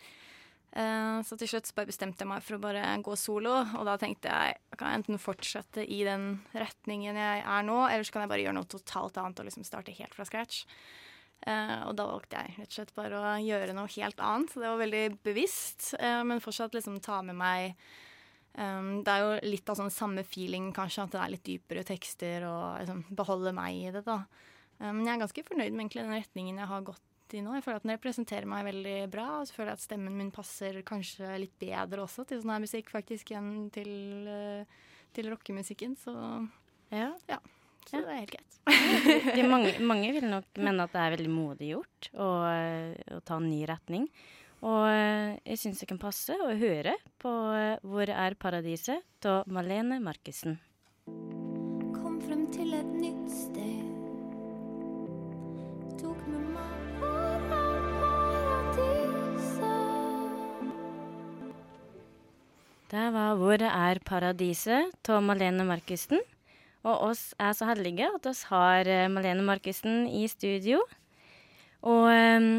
Så 0.75 1.37
til 1.39 1.47
slutt 1.47 1.69
så 1.69 1.85
bestemte 1.87 2.25
jeg 2.25 2.27
meg 2.27 2.41
for 2.43 2.57
å 2.57 2.59
bare 2.59 2.81
gå 2.99 3.13
solo, 3.15 3.53
og 3.79 3.85
da 3.87 3.93
tenkte 3.95 4.27
jeg 4.27 4.57
jeg 4.75 4.79
kan 4.81 4.97
enten 4.97 5.21
fortsette 5.23 5.85
i 5.87 6.01
den 6.03 6.25
retningen 6.51 7.15
jeg 7.15 7.45
er 7.47 7.63
nå, 7.63 7.77
eller 7.87 8.03
så 8.03 8.11
kan 8.11 8.25
jeg 8.25 8.31
bare 8.33 8.43
gjøre 8.43 8.57
noe 8.57 8.67
totalt 8.67 9.15
annet 9.21 9.39
og 9.39 9.47
liksom 9.47 9.63
starte 9.63 9.95
helt 9.95 10.17
fra 10.17 10.25
scratch. 10.27 10.65
Eh, 11.45 11.81
og 11.85 11.93
da 11.97 12.07
valgte 12.09 12.41
jeg 12.41 12.55
rett 12.57 12.71
og 12.71 12.77
slett 12.79 12.93
bare 12.95 13.19
å 13.19 13.33
gjøre 13.43 13.75
noe 13.77 13.91
helt 13.97 14.21
annet. 14.23 14.51
Så 14.51 14.61
det 14.61 14.71
var 14.71 14.81
veldig 14.81 15.05
bevisst, 15.25 15.91
eh, 15.99 16.21
men 16.25 16.41
fortsatt 16.43 16.73
liksom 16.77 16.99
ta 17.05 17.21
med 17.25 17.37
meg 17.37 17.75
um, 18.57 19.03
Det 19.05 19.13
er 19.13 19.21
jo 19.21 19.51
litt 19.51 19.69
av 19.69 19.77
sånn 19.77 19.93
samme 19.93 20.23
feeling, 20.25 20.71
kanskje, 20.73 21.05
at 21.05 21.13
det 21.13 21.21
er 21.21 21.33
litt 21.35 21.45
dypere 21.45 21.83
tekster 21.85 22.47
og 22.49 22.79
liksom 22.81 23.03
beholde 23.19 23.53
meg 23.55 23.81
i 23.81 23.91
det, 23.93 24.05
da. 24.07 24.23
Men 24.79 24.97
Men 24.97 25.05
jeg 25.07 25.13
er 25.15 25.25
ganske 25.25 25.43
fornøyd 25.47 25.71
med 25.71 25.85
egentlig 25.85 26.03
den 26.03 26.17
retningen 26.17 26.57
jeg 26.59 26.71
har 26.71 26.87
gått 26.87 27.35
i 27.35 27.41
nå. 27.41 27.53
Jeg 27.55 27.63
føler 27.63 27.77
at 27.79 27.85
den 27.85 27.95
representerer 27.95 28.49
meg 28.49 28.65
veldig 28.67 28.97
bra, 29.13 29.27
og 29.39 29.47
så 29.47 29.55
føler 29.55 29.71
jeg 29.71 29.79
at 29.79 29.85
stemmen 29.85 30.17
min 30.17 30.33
passer 30.35 30.81
kanskje 30.85 31.29
litt 31.41 31.55
bedre 31.61 32.03
også 32.03 32.25
til 32.27 32.41
sånn 32.41 32.53
her 32.53 32.63
musikk, 32.65 32.91
faktisk, 32.93 33.31
enn 33.37 33.69
til, 33.73 33.93
til 35.15 35.29
rockemusikken. 35.31 35.95
Så, 36.01 36.13
ja. 36.91 37.13
Ja. 37.29 37.39
Så 37.85 38.01
det 38.01 38.09
er 38.09 38.23
helt 38.23 38.33
greit. 38.33 38.55
mange, 39.53 39.73
mange, 39.85 40.09
vil 40.15 40.25
nok 40.25 40.47
mene 40.57 40.87
at 40.87 40.95
det 40.95 41.03
er 41.03 41.13
veldig 41.17 41.33
modig 41.33 41.67
gjort 41.75 42.09
å, 42.17 42.29
å 43.17 43.19
ta 43.25 43.37
en 43.37 43.49
ny 43.51 43.61
retning. 43.69 44.09
Og 44.65 44.87
eh, 44.89 45.35
jeg 45.51 45.59
syns 45.61 45.81
det 45.81 45.89
kan 45.91 45.99
passe 46.01 46.33
å 46.41 46.49
høre 46.57 46.95
på 47.21 47.31
eh, 47.53 47.77
'Hvor 47.83 48.09
er 48.09 48.37
paradiset?' 48.39 49.25
av 49.29 49.45
Malene 49.49 49.99
Markussen. 50.01 50.57
Kom 51.93 52.19
frem 52.21 52.45
til 52.53 52.73
et 52.77 52.91
nytt 52.97 53.29
sted. 53.29 53.85
Tok 56.01 56.19
med 56.29 56.43
meg 56.55 56.99
hvor 57.01 57.37
er 57.59 57.81
paradiset? 57.93 59.25
Der 62.93 63.11
var 63.13 63.35
'Hvor 63.37 63.61
er 63.69 63.99
paradiset?' 63.99 65.09
av 65.09 65.21
Malene 65.21 65.63
Markussen. 65.67 66.21
Og 66.85 67.09
oss 67.09 67.31
er 67.41 67.55
så 67.57 67.67
heldige 67.71 68.07
at 68.13 68.27
oss 68.29 68.43
har 68.51 68.85
eh, 68.85 69.07
Malene 69.09 69.45
Markussen 69.45 70.05
i 70.05 70.27
studio. 70.29 70.83
Og 71.85 72.07
eh, 72.13 72.49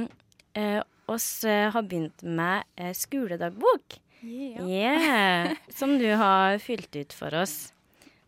eh, 0.59 0.81
oss 1.11 1.29
eh, 1.47 1.69
har 1.71 1.87
begynt 1.87 2.27
med 2.27 2.67
skoledagbok. 2.99 4.01
Yeah, 4.27 5.53
som 5.79 5.99
du 6.01 6.09
har 6.19 6.59
fylt 6.59 6.97
ut 6.99 7.15
for 7.15 7.35
oss. 7.39 7.71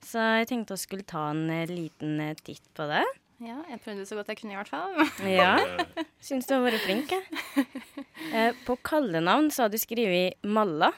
Så 0.05 0.23
jeg 0.38 0.49
tenkte 0.52 0.76
vi 0.76 0.85
skulle 0.85 1.07
ta 1.09 1.31
en 1.33 1.49
liten 1.69 2.21
titt 2.47 2.64
på 2.78 2.87
det. 2.88 3.02
Ja, 3.38 3.61
jeg 3.71 3.78
prøvde 3.85 4.07
så 4.07 4.17
godt 4.19 4.31
jeg 4.33 4.40
kunne, 4.40 4.55
i 4.55 4.59
hvert 4.59 4.71
fall. 4.71 4.95
Ja, 5.31 5.52
syns 6.23 6.49
du 6.49 6.57
har 6.57 6.64
vært 6.64 6.83
flink, 6.87 7.12
jeg. 7.14 7.67
Eh, 8.28 8.50
på 8.67 8.75
kallenavn 8.85 9.47
så 9.55 9.64
har 9.64 9.71
du 9.73 9.78
skrevet 9.81 10.43
Malla. 10.45 10.90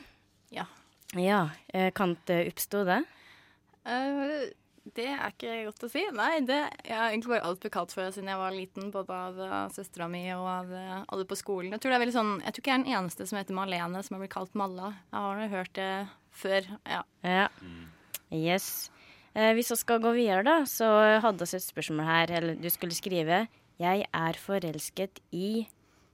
Ja. 0.51 0.65
Ja, 1.15 1.43
kan 1.95 2.17
det 2.27 2.39
oppstå 2.51 2.81
det? 2.89 2.97
Eh, 3.87 4.49
det 4.97 5.07
er 5.13 5.33
ikke 5.33 5.57
godt 5.69 5.85
å 5.87 5.91
si. 5.93 6.03
Nei, 6.17 6.31
det 6.47 6.59
jeg 6.87 6.97
har 6.97 7.11
egentlig 7.11 7.35
bare 7.35 7.49
alt 7.49 7.61
blitt 7.63 7.75
kalt 7.75 7.95
for 7.95 8.15
siden 8.15 8.31
jeg 8.33 8.41
var 8.41 8.55
liten, 8.55 8.91
både 8.95 9.17
av 9.17 9.41
uh, 9.41 9.57
søstera 9.75 10.09
mi 10.11 10.23
og 10.35 10.47
av 10.51 10.73
eh, 10.77 10.95
alle 11.03 11.27
på 11.29 11.39
skolen. 11.39 11.73
Jeg 11.75 11.83
tror, 11.83 11.93
det 11.93 11.99
er 11.99 12.05
veldig 12.05 12.17
sånn, 12.17 12.33
jeg 12.45 12.55
tror 12.55 12.65
ikke 12.65 12.73
jeg 12.73 12.79
er 12.79 12.85
den 12.85 12.99
eneste 12.99 13.27
som 13.31 13.41
heter 13.41 13.59
Malene 13.59 14.03
som 14.07 14.17
har 14.17 14.25
blitt 14.25 14.35
kalt 14.35 14.57
Malla. 14.59 14.93
Jeg 15.11 15.27
har 15.27 15.55
hørt 15.57 15.75
det 15.79 15.91
før. 16.43 16.71
Ja. 16.89 17.03
Ja. 17.27 17.49
Yes. 18.31 18.69
Eh, 19.35 19.53
hvis 19.59 19.71
vi 19.75 19.79
skal 19.81 20.03
gå 20.03 20.15
videre, 20.17 20.45
da, 20.47 20.57
så 20.69 20.89
hadde 21.23 21.47
vi 21.47 21.59
et 21.59 21.67
spørsmål 21.67 22.09
her. 22.09 22.37
Eller 22.41 22.59
du 22.59 22.71
skulle 22.71 22.97
skrive 22.97 23.47
'Jeg 23.81 24.05
er 24.13 24.37
forelsket 24.37 25.23
i 25.33 25.67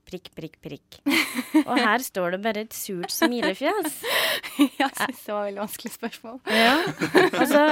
prikk, 0.07 0.29
prikk, 0.37 0.55
prikk'. 0.63 0.99
Og 1.65 1.75
her 1.79 2.03
står 2.03 2.35
det 2.35 2.39
bare 2.43 2.63
et 2.65 2.75
surt 2.75 3.11
smilefjes. 3.13 3.99
jeg 4.81 4.89
syns 4.95 5.21
det 5.25 5.33
var 5.33 5.47
veldig 5.47 5.61
vanskelig 5.61 5.93
spørsmål. 5.93 6.39
Ja. 6.51 6.75
Altså, 7.27 7.63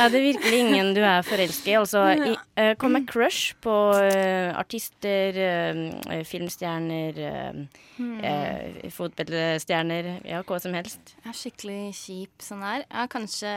er 0.00 0.12
det 0.14 0.22
virkelig 0.22 0.60
ingen 0.64 0.92
du 0.96 1.02
er 1.02 1.26
forelsket 1.26 1.72
i? 1.72 1.76
Altså, 1.80 2.04
i, 2.14 2.34
eh, 2.56 2.72
kom 2.80 2.94
med 2.96 3.08
crush 3.10 3.54
på 3.62 3.76
uh, 3.98 4.50
artister, 4.58 5.36
uh, 5.36 6.20
filmstjerner, 6.26 7.20
eh, 8.00 8.90
fotballstjerner, 8.94 10.10
ja, 10.28 10.42
hva 10.46 10.60
som 10.62 10.74
helst. 10.76 11.14
Jeg 11.20 11.32
er 11.32 11.40
skikkelig 11.42 11.80
kjip 11.96 12.44
sånn 12.44 12.64
her. 12.64 12.84
Jeg 12.86 13.12
kanskje 13.12 13.54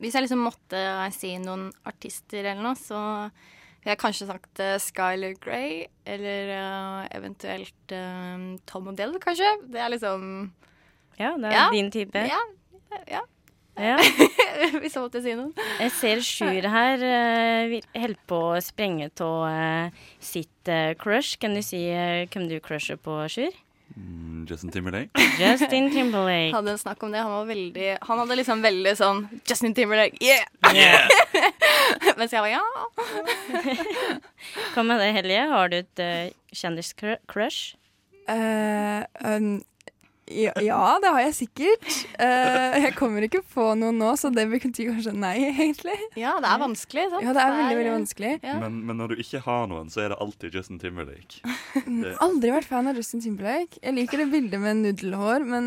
Hvis 0.00 0.14
jeg 0.14 0.26
liksom 0.26 0.42
måtte 0.44 0.80
si 1.14 1.36
noen 1.40 1.68
artister 1.88 2.44
eller 2.44 2.62
noe, 2.64 2.76
så 2.78 3.00
ville 3.86 3.94
har 3.94 4.00
kanskje 4.02 4.26
sagt 4.26 4.58
uh, 4.58 4.74
Skyler 4.82 5.36
Grey. 5.38 5.84
Eller 6.06 6.50
uh, 6.58 7.04
eventuelt 7.14 7.94
uh, 7.94 8.56
Tom 8.66 8.88
Odell, 8.90 9.14
kanskje. 9.22 9.46
Det 9.70 9.78
er 9.78 9.92
liksom 9.94 10.26
Ja, 11.20 11.36
det 11.38 11.52
er 11.52 11.54
Ja. 11.54 11.68
din 11.70 11.90
type. 11.94 12.18
Ja. 12.18 12.40
ja. 13.06 13.22
Ja. 13.76 13.96
hvis 14.80 14.94
jeg 14.96 15.02
måtte 15.04 15.20
si 15.22 15.34
noe. 15.36 15.52
Jeg 15.78 15.92
ser 15.92 16.22
Sjur 16.24 16.66
her 16.72 17.02
uh, 17.06 17.76
holder 17.94 18.18
på 18.26 18.40
å 18.56 18.60
sprenge 18.64 19.10
av 19.22 19.92
sitt 20.18 20.72
crush. 20.98 21.38
Kan 21.38 21.54
du 21.54 21.62
si 21.62 21.84
hvem 21.86 22.48
du 22.50 22.58
crusher 22.64 22.98
på, 22.98 23.20
Sjur? 23.30 23.54
Mm, 23.94 24.46
Justin 24.50 24.70
Timberlake. 24.74 25.10
Justin 25.38 25.90
Timberlake. 25.92 26.52
Hadde 26.54 26.74
en 26.74 26.80
snakk 26.80 27.02
om 27.06 27.12
det. 27.14 27.22
Han 27.22 27.32
var 27.32 27.46
veldig 27.48 27.86
Han 28.08 28.18
hadde 28.22 28.38
liksom 28.40 28.64
veldig 28.64 28.94
sånn 28.98 29.22
Justin 29.46 29.76
Timberlake, 29.76 30.18
yeah! 30.20 30.42
Yeah. 30.74 31.06
Mens 32.18 32.34
jeg 32.34 32.42
var 32.42 32.50
ja. 32.50 32.64
Hva 34.74 34.84
med 34.84 35.00
det, 35.00 35.12
Helje? 35.16 35.46
Har 35.52 35.70
du 35.72 35.78
et 35.78 36.02
uh, 36.02 36.26
kjendiscrush? 36.52 37.76
Uh, 38.26 39.06
um, 39.22 39.62
ja, 40.26 40.52
ja, 40.58 40.78
det 41.02 41.10
har 41.14 41.22
jeg 41.22 41.34
sikkert. 41.36 41.86
Uh, 42.18 42.74
jeg 42.82 42.94
kommer 42.98 43.22
ikke 43.22 43.44
på 43.46 43.68
noe 43.78 43.94
nå, 43.94 44.08
så 44.18 44.32
det 44.34 44.48
betyr 44.50 44.90
kanskje 44.90 45.12
nei, 45.14 45.36
egentlig. 45.52 45.94
Ja, 46.18 46.34
det 46.42 46.50
er 46.50 46.62
vanskelig. 46.64 47.04
Sant? 47.12 47.22
Ja, 47.22 47.34
det 47.36 47.44
er 47.44 47.54
veldig, 47.54 47.76
veldig 47.78 47.94
vanskelig. 47.94 48.32
Ja. 48.42 48.56
Men, 48.64 48.80
men 48.88 48.98
når 48.98 49.14
du 49.14 49.22
ikke 49.22 49.40
har 49.44 49.70
noen, 49.70 49.92
så 49.92 50.02
er 50.02 50.12
det 50.12 50.18
alltid 50.24 50.58
Justin 50.58 50.82
Timberlake. 50.82 51.40
Det, 51.86 52.16
Aldri 52.24 52.50
vært 52.52 52.68
fan 52.68 52.90
av 52.90 52.98
Justin 52.98 53.22
Timberlake. 53.22 53.78
Jeg 53.78 53.94
liker 53.94 54.20
det 54.20 54.26
bildet 54.32 54.60
med 54.60 54.82
nudelhår, 54.82 55.46
men 55.46 55.66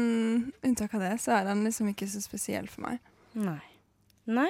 unntak 0.66 0.94
av 0.98 1.06
det, 1.06 1.16
så 1.24 1.38
er 1.40 1.50
han 1.54 1.64
liksom 1.66 1.90
ikke 1.94 2.10
så 2.12 2.22
spesiell 2.22 2.68
for 2.70 2.90
meg. 2.90 3.00
Nei. 3.40 3.62
Nei. 4.30 4.50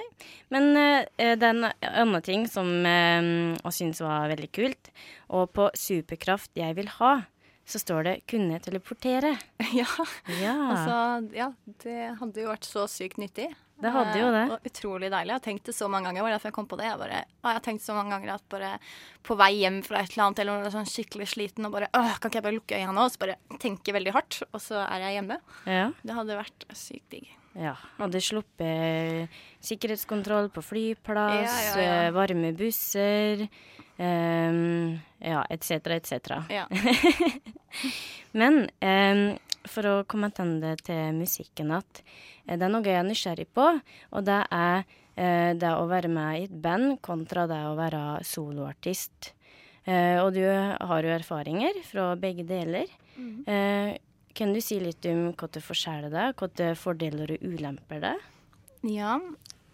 Men 0.51 0.71
uh, 0.73 1.05
det 1.19 1.45
er 1.45 1.51
en 1.53 1.67
annen 1.69 2.25
ting 2.25 2.47
som 2.51 2.67
uh, 2.83 3.29
jeg 3.61 3.75
syns 3.77 4.01
var 4.03 4.31
veldig 4.33 4.49
kult. 4.55 4.91
Og 5.29 5.51
på 5.53 5.69
Superkraft 5.77 6.57
jeg 6.57 6.75
vil 6.79 6.89
ha, 6.97 7.19
så 7.69 7.79
står 7.81 8.03
det 8.07 8.13
'kunne 8.27 8.59
teleportere'. 8.59 9.35
ja. 9.79 9.85
Ja. 10.41 10.53
Altså, 10.73 11.33
ja, 11.37 11.51
det 11.83 11.97
hadde 12.19 12.41
jo 12.41 12.49
vært 12.49 12.65
så 12.67 12.87
sykt 12.89 13.17
nyttig. 13.21 13.49
Det 13.79 13.91
hadde 13.95 14.17
jo 14.19 14.27
det. 14.35 14.41
Eh, 14.43 14.51
Og 14.51 14.65
utrolig 14.67 15.07
deilig. 15.07 15.29
Jeg 15.31 15.37
har 15.37 15.45
tenkt 15.45 15.63
det 15.69 15.75
så 15.77 15.87
mange 15.87 16.09
ganger. 16.09 16.19
Det 16.19 16.23
var 16.27 16.33
derfor 16.35 16.49
jeg 16.49 16.55
kom 16.57 16.67
på 16.67 16.77
det. 16.81 16.85
Jeg, 16.89 16.97
bare, 16.99 17.19
å, 17.23 17.47
jeg 17.47 17.53
har 17.55 17.63
tenkt 17.63 17.81
så 17.85 17.93
mange 17.95 18.11
ganger 18.11 18.33
at 18.33 18.43
bare 18.51 18.71
på 19.23 19.37
vei 19.39 19.51
hjem 19.61 19.77
fra 19.87 20.01
et 20.03 20.11
eller 20.11 20.25
annet, 20.25 20.39
eller 20.43 20.51
når 20.51 20.65
jeg 20.65 20.67
er 20.73 20.75
sånn 20.75 20.91
skikkelig 20.95 21.27
sliten 21.31 21.65
og 21.65 21.71
bare 21.77 21.87
Åh, 21.95 22.17
kan 22.19 22.27
ikke 22.27 22.41
jeg 22.41 22.47
bare 22.49 22.57
lukke 22.59 22.75
øynene 22.75 22.97
nå? 22.97 23.05
Og 23.07 23.11
så 23.13 23.21
bare 23.23 23.37
tenke 23.63 23.95
veldig 23.95 24.11
hardt, 24.17 24.41
og 24.51 24.59
så 24.59 24.81
er 24.83 24.99
jeg 25.07 25.13
hjemme. 25.21 25.39
ja. 25.65 25.91
Det 26.03 26.15
hadde 26.19 26.35
vært 26.41 26.65
sykt 26.75 27.07
digg. 27.15 27.29
Ja, 27.57 27.73
hadde 27.97 28.21
sluppet 28.21 29.39
sikkerhetskontroll 29.65 30.51
på 30.53 30.61
flyplass, 30.63 31.55
Ja, 31.73 31.81
ja, 31.81 31.95
eh, 32.05 32.11
varme 32.13 32.51
busser, 32.53 33.47
um, 33.97 34.99
ja, 35.17 35.41
etc., 35.49 35.71
etc. 35.97 36.13
Ja. 36.53 36.67
Men 38.39 38.67
um, 38.79 39.23
for 39.65 39.89
å 39.89 39.95
komme 40.09 40.29
tilbake 40.31 40.85
til 40.91 41.17
musikken 41.17 41.73
eh, 41.73 41.81
det 42.53 42.61
er 42.61 42.71
noe 42.71 42.85
jeg 42.85 43.01
er 43.01 43.09
nysgjerrig 43.09 43.49
på, 43.53 43.67
og 44.13 44.29
det 44.29 44.39
er 44.45 44.85
uh, 44.85 45.51
det 45.57 45.73
å 45.73 45.89
være 45.89 46.13
med 46.13 46.37
i 46.37 46.47
et 46.47 46.55
band 46.63 46.99
kontra 47.01 47.47
det 47.49 47.59
å 47.65 47.75
være 47.79 48.21
soloartist. 48.23 49.33
Uh, 49.89 50.21
og 50.21 50.35
du 50.37 50.43
har 50.45 51.01
jo 51.01 51.17
erfaringer 51.17 51.81
fra 51.87 52.13
begge 52.19 52.45
deler. 52.45 52.85
Eh, 53.19 53.97
kan 54.37 54.53
du 54.53 54.61
si 54.63 54.79
litt 54.81 55.05
om 55.09 55.29
hva 55.33 55.49
det 55.51 55.63
forskjeller 55.65 56.33
det 56.55 56.71
fordeler 56.79 57.35
og 57.35 57.45
ulemper 57.45 58.03
det? 58.03 58.17
Ja. 58.87 59.17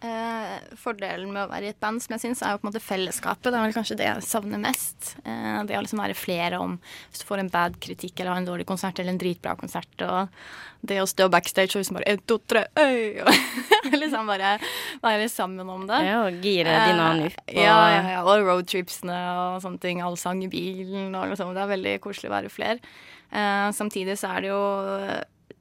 Eh, 0.06 0.56
fordelen 0.78 1.32
med 1.32 1.46
å 1.46 1.50
være 1.50 1.70
i 1.70 1.72
et 1.72 1.80
band 1.82 2.02
som 2.04 2.14
jeg 2.14 2.22
synes, 2.26 2.42
er 2.44 2.54
jo 2.54 2.60
på 2.60 2.68
en 2.68 2.70
måte 2.74 2.84
fellesskapet. 2.84 3.48
Det 3.48 3.58
er 3.58 3.64
vel 3.64 3.76
kanskje 3.76 3.98
det 3.98 4.10
jeg 4.10 4.26
savner 4.28 4.62
mest. 4.62 5.14
Eh, 5.24 5.62
det 5.66 5.78
å 5.78 5.82
liksom 5.82 6.02
være 6.04 6.18
flere 6.18 6.60
om 6.62 6.76
hvis 6.84 7.24
du 7.24 7.26
får 7.30 7.42
en 7.42 7.52
bad 7.54 7.78
kritikk 7.82 8.20
eller 8.20 8.36
har 8.36 8.42
en 8.44 8.50
dårlig 8.50 8.68
konsert 8.70 9.00
eller 9.00 9.16
en 9.16 9.22
dritbra 9.22 9.56
konsert. 9.58 9.96
Og 10.06 10.86
det 10.86 11.00
å 11.02 11.08
stå 11.10 11.30
backstage 11.34 11.74
og 11.74 11.82
liksom 11.82 11.98
bare 11.98 12.12
en, 12.12 12.22
to, 12.28 12.38
tre, 12.44 12.66
øy! 12.76 13.24
Og 13.24 13.98
liksom 14.04 14.30
bare 14.30 14.58
være 15.02 15.32
sammen 15.32 15.74
om 15.74 15.88
det. 15.90 16.04
Ja, 16.06 16.22
og 16.28 16.46
gire 16.46 16.78
dine 16.90 17.10
an 17.10 17.26
opp. 17.30 17.42
Og, 17.48 17.56
Ja, 17.56 17.80
ja, 17.96 18.06
ja. 18.18 18.22
Og 18.28 18.46
roadtripsene 18.46 19.20
og 19.40 19.60
sånne 19.66 19.82
ting. 19.82 20.04
Allsang 20.06 20.44
i 20.46 20.52
bilen 20.52 21.16
og 21.16 21.32
liksom. 21.32 21.56
Det 21.56 21.66
er 21.66 21.76
veldig 21.78 21.98
koselig 22.04 22.30
å 22.30 22.36
være 22.36 22.54
flere. 22.54 22.96
Eh, 23.32 23.70
samtidig 23.76 24.18
så 24.22 24.36
er 24.36 24.46
det 24.46 24.54
jo 24.54 24.66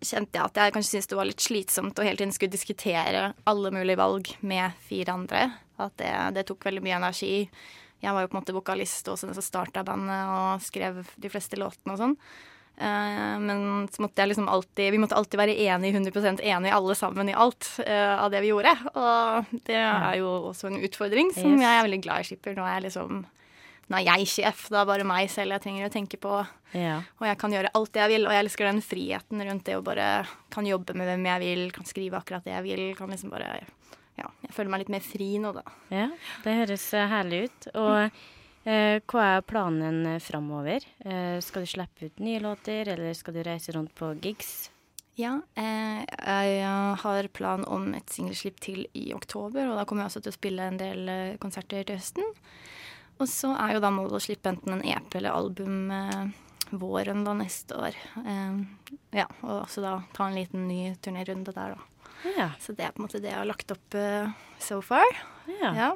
Kjente 0.04 0.36
jeg 0.36 0.44
at 0.44 0.58
jeg 0.60 0.72
kanskje 0.74 0.90
syntes 0.90 1.08
det 1.08 1.16
var 1.16 1.28
litt 1.28 1.40
slitsomt 1.40 1.96
å 1.96 2.04
hele 2.04 2.18
tiden 2.18 2.32
skulle 2.34 2.52
diskutere 2.52 3.30
alle 3.48 3.70
mulige 3.72 3.96
valg 3.96 4.28
med 4.44 4.74
fire 4.84 5.14
andre. 5.16 5.44
At 5.80 5.94
det, 5.96 6.10
det 6.36 6.44
tok 6.48 6.66
veldig 6.68 6.82
mye 6.84 6.98
energi. 6.98 7.46
Jeg 8.04 8.12
var 8.12 8.24
jo 8.24 8.28
på 8.28 8.36
en 8.36 8.42
måte 8.42 8.56
vokalist 8.56 9.08
også 9.08 9.30
da 9.30 9.36
jeg 9.38 9.46
starta 9.46 9.84
bandet 9.86 10.34
og 10.34 10.64
skrev 10.64 11.00
de 11.16 11.30
fleste 11.32 11.56
låtene 11.56 11.94
og 11.94 12.02
sånn. 12.02 12.18
Eh, 12.76 13.34
men 13.38 13.86
så 13.92 14.02
måtte 14.02 14.18
jeg 14.18 14.32
liksom 14.32 14.48
alltid 14.50 14.90
Vi 14.90 14.98
måtte 14.98 15.14
alltid 15.14 15.38
være 15.38 15.54
enige, 15.62 15.94
100% 15.94 16.42
enige 16.42 16.74
alle 16.74 16.96
sammen 16.98 17.28
i 17.30 17.36
alt 17.38 17.68
uh, 17.86 18.24
av 18.24 18.32
det 18.34 18.42
vi 18.42 18.50
gjorde. 18.50 18.74
Og 18.98 19.54
det 19.68 19.78
er 19.78 20.18
jo 20.18 20.32
også 20.50 20.72
en 20.72 20.82
utfordring 20.82 21.30
som 21.36 21.54
Yes. 21.54 21.62
jeg 21.62 21.78
er 21.78 21.86
veldig 21.86 22.02
glad 22.02 22.20
i 22.20 22.28
slipper. 22.32 22.58
Nå 22.58 22.66
er 22.66 22.80
jeg 22.80 22.88
liksom 22.88 23.24
Nå 23.88 23.98
er 23.98 24.06
jeg 24.08 24.26
sjef, 24.32 24.66
det 24.72 24.78
er 24.80 24.86
bare 24.88 25.04
meg 25.08 25.28
selv 25.32 25.52
jeg 25.56 25.64
trenger 25.66 25.88
å 25.88 25.92
tenke 25.92 26.16
på. 26.20 26.38
ja. 26.72 27.00
Og 27.20 27.26
jeg 27.28 27.38
kan 27.40 27.52
gjøre 27.52 27.72
alt 27.76 27.92
det 27.92 28.00
jeg 28.04 28.12
vil, 28.14 28.26
og 28.26 28.32
jeg 28.32 28.44
elsker 28.46 28.68
den 28.70 28.80
friheten 28.84 29.42
rundt 29.48 29.64
det 29.68 29.76
å 29.76 29.82
bare 29.84 30.06
kan 30.54 30.66
jobbe 30.66 30.94
med 30.96 31.10
hvem 31.10 31.26
jeg 31.28 31.42
vil, 31.44 31.64
kan 31.76 31.84
skrive 31.88 32.16
akkurat 32.20 32.44
det 32.46 32.54
jeg 32.56 32.64
vil, 32.68 32.84
kan 32.98 33.10
liksom 33.12 33.30
bare 33.34 33.58
Ja, 34.16 34.28
jeg 34.46 34.52
føler 34.54 34.70
meg 34.70 34.84
litt 34.84 34.92
mer 34.94 35.02
fri 35.02 35.32
nå, 35.42 35.50
da. 35.56 35.64
ja, 35.90 36.08
det 36.44 36.52
høres 36.60 36.84
eh, 36.94 37.08
herlig 37.10 37.40
ut. 37.48 37.64
Og 37.74 37.96
eh, 38.64 39.00
hva 39.10 39.24
er 39.36 39.42
planen 39.42 40.04
eh, 40.06 40.20
framover? 40.22 40.86
Eh, 41.04 41.40
skal 41.42 41.64
du 41.66 41.70
slippe 41.72 42.06
ut 42.06 42.22
nye 42.22 42.38
låter, 42.40 42.88
eller 42.94 43.12
skal 43.18 43.34
du 43.34 43.42
reise 43.42 43.74
rundt 43.74 43.90
på 43.98 44.12
gigs? 44.22 44.70
Ja, 45.18 45.36
eh, 45.58 46.00
jeg 46.06 46.62
har 47.02 47.28
plan 47.34 47.66
om 47.70 47.90
et 47.94 48.10
singelslipp 48.10 48.56
til 48.62 48.86
i 48.98 49.08
oktober, 49.14 49.66
og 49.70 49.76
da 49.78 49.84
kommer 49.86 50.06
jeg 50.06 50.14
også 50.14 50.22
til 50.24 50.32
å 50.32 50.38
spille 50.38 50.70
en 50.72 50.78
del 50.80 51.10
eh, 51.10 51.36
konserter 51.42 51.82
til 51.86 51.98
høsten. 52.00 52.32
Og 53.22 53.28
så 53.30 53.52
er 53.56 53.74
jo 53.76 53.80
da 53.84 53.90
målet 53.94 54.16
å 54.18 54.22
slippe 54.24 54.50
enten 54.50 54.74
en 54.74 54.84
EP 54.84 55.14
eller 55.20 55.30
album 55.36 55.90
eh, 55.94 56.24
våren 56.74 57.22
da 57.26 57.34
neste 57.38 57.76
år. 57.78 57.94
Eh, 58.24 58.56
ja, 59.20 59.26
og 59.42 59.60
også 59.66 59.84
da 59.84 59.92
ta 60.16 60.26
en 60.28 60.34
liten 60.38 60.66
ny 60.68 60.94
turnérunde 61.04 61.54
der, 61.54 61.76
da. 61.76 61.90
Ja. 62.38 62.48
Så 62.60 62.72
det 62.74 62.86
er 62.86 62.92
på 62.96 63.02
en 63.02 63.06
måte 63.06 63.20
det 63.20 63.28
jeg 63.30 63.36
har 63.38 63.46
lagt 63.46 63.70
opp 63.74 63.94
eh, 64.00 64.32
so 64.58 64.80
far. 64.82 65.06
ja. 65.60 65.74
Ja. 65.76 65.92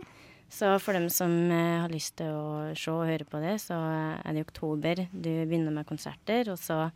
Så 0.48 0.70
for 0.80 0.96
dem 0.96 1.10
som 1.12 1.28
eh, 1.52 1.82
har 1.82 1.90
lyst 1.92 2.14
til 2.16 2.30
å 2.32 2.70
se 2.72 2.88
og 2.88 3.02
høre 3.04 3.26
på 3.28 3.36
det, 3.42 3.58
så 3.60 3.76
er 3.76 4.32
det 4.32 4.40
i 4.40 4.46
oktober 4.46 5.02
du 5.12 5.28
begynner 5.44 5.74
med 5.76 5.84
konserter, 5.90 6.48
og 6.48 6.56
så 6.56 6.86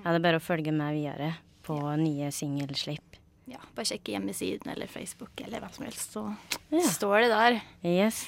er 0.00 0.06
det 0.16 0.22
bare 0.24 0.38
å 0.40 0.44
følge 0.44 0.72
med 0.72 0.96
videre 0.96 1.34
på 1.66 1.76
nye 2.00 2.30
singelslipp. 2.32 3.18
ja, 3.52 3.58
bare 3.76 3.84
sjekke 3.90 4.14
hjemmesiden 4.14 4.70
eller 4.72 4.88
Facebook 4.88 5.42
eller 5.44 5.60
hva 5.60 5.68
som 5.74 5.84
helst, 5.84 6.14
så 6.16 6.22
Ja. 6.72 6.86
står 6.88 7.20
det 7.26 7.28
der. 7.34 7.60
Yes. 7.84 8.22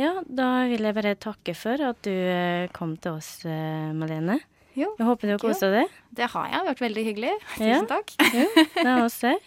Ja, 0.00 0.12
da 0.24 0.48
vil 0.70 0.86
jeg 0.86 0.96
bare 0.96 1.12
takke 1.20 1.52
for 1.58 1.82
at 1.90 1.98
du 2.06 2.10
eh, 2.14 2.68
kom 2.76 2.94
til 3.02 3.18
oss, 3.18 3.34
eh, 3.44 3.90
Malene. 3.96 4.38
Jo, 4.78 4.92
Jeg 4.96 5.06
håper 5.08 5.26
du 5.28 5.32
har 5.34 5.40
kosa 5.42 5.68
deg. 5.74 5.90
det 6.14 6.28
har 6.32 6.46
jeg. 6.48 6.66
Vært 6.70 6.82
veldig 6.84 7.02
hyggelig. 7.08 7.32
Ja. 7.58 7.80
Tusen 7.82 7.88
takk. 7.90 8.12
Jo, 8.38 8.46
det 8.78 8.86
er 8.86 9.02
oss 9.04 9.18
her. 9.26 9.40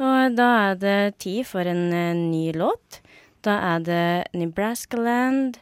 Og 0.00 0.34
da 0.38 0.46
er 0.70 0.78
det 0.80 0.96
tid 1.20 1.44
for 1.46 1.68
en 1.68 1.84
eh, 1.92 2.14
ny 2.16 2.46
låt. 2.56 3.02
Da 3.44 3.58
er 3.74 3.84
det 3.84 4.02
Nebraska 4.36 4.98
Land 5.00 5.60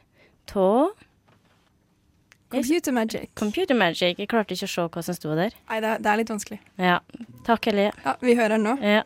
av 0.56 0.94
Computer 2.48 2.92
Magic. 2.96 3.28
Computer 3.36 3.74
Magic. 3.76 4.16
Jeg 4.18 4.28
klarte 4.30 4.54
ikke 4.56 4.64
å 4.70 4.72
se 4.72 4.86
hva 4.94 5.02
som 5.04 5.14
sto 5.18 5.34
der. 5.36 5.52
Nei, 5.68 5.80
det 5.84 5.90
er, 5.90 5.98
det 6.00 6.08
er 6.14 6.20
litt 6.22 6.30
vanskelig. 6.32 6.58
Ja. 6.80 6.94
Takk, 7.44 7.68
Hellige. 7.68 7.92
Ja, 8.06 8.14
Vi 8.24 8.34
hører 8.38 8.56
den 8.56 8.64
nå. 8.64 8.76
Ja. 8.80 9.02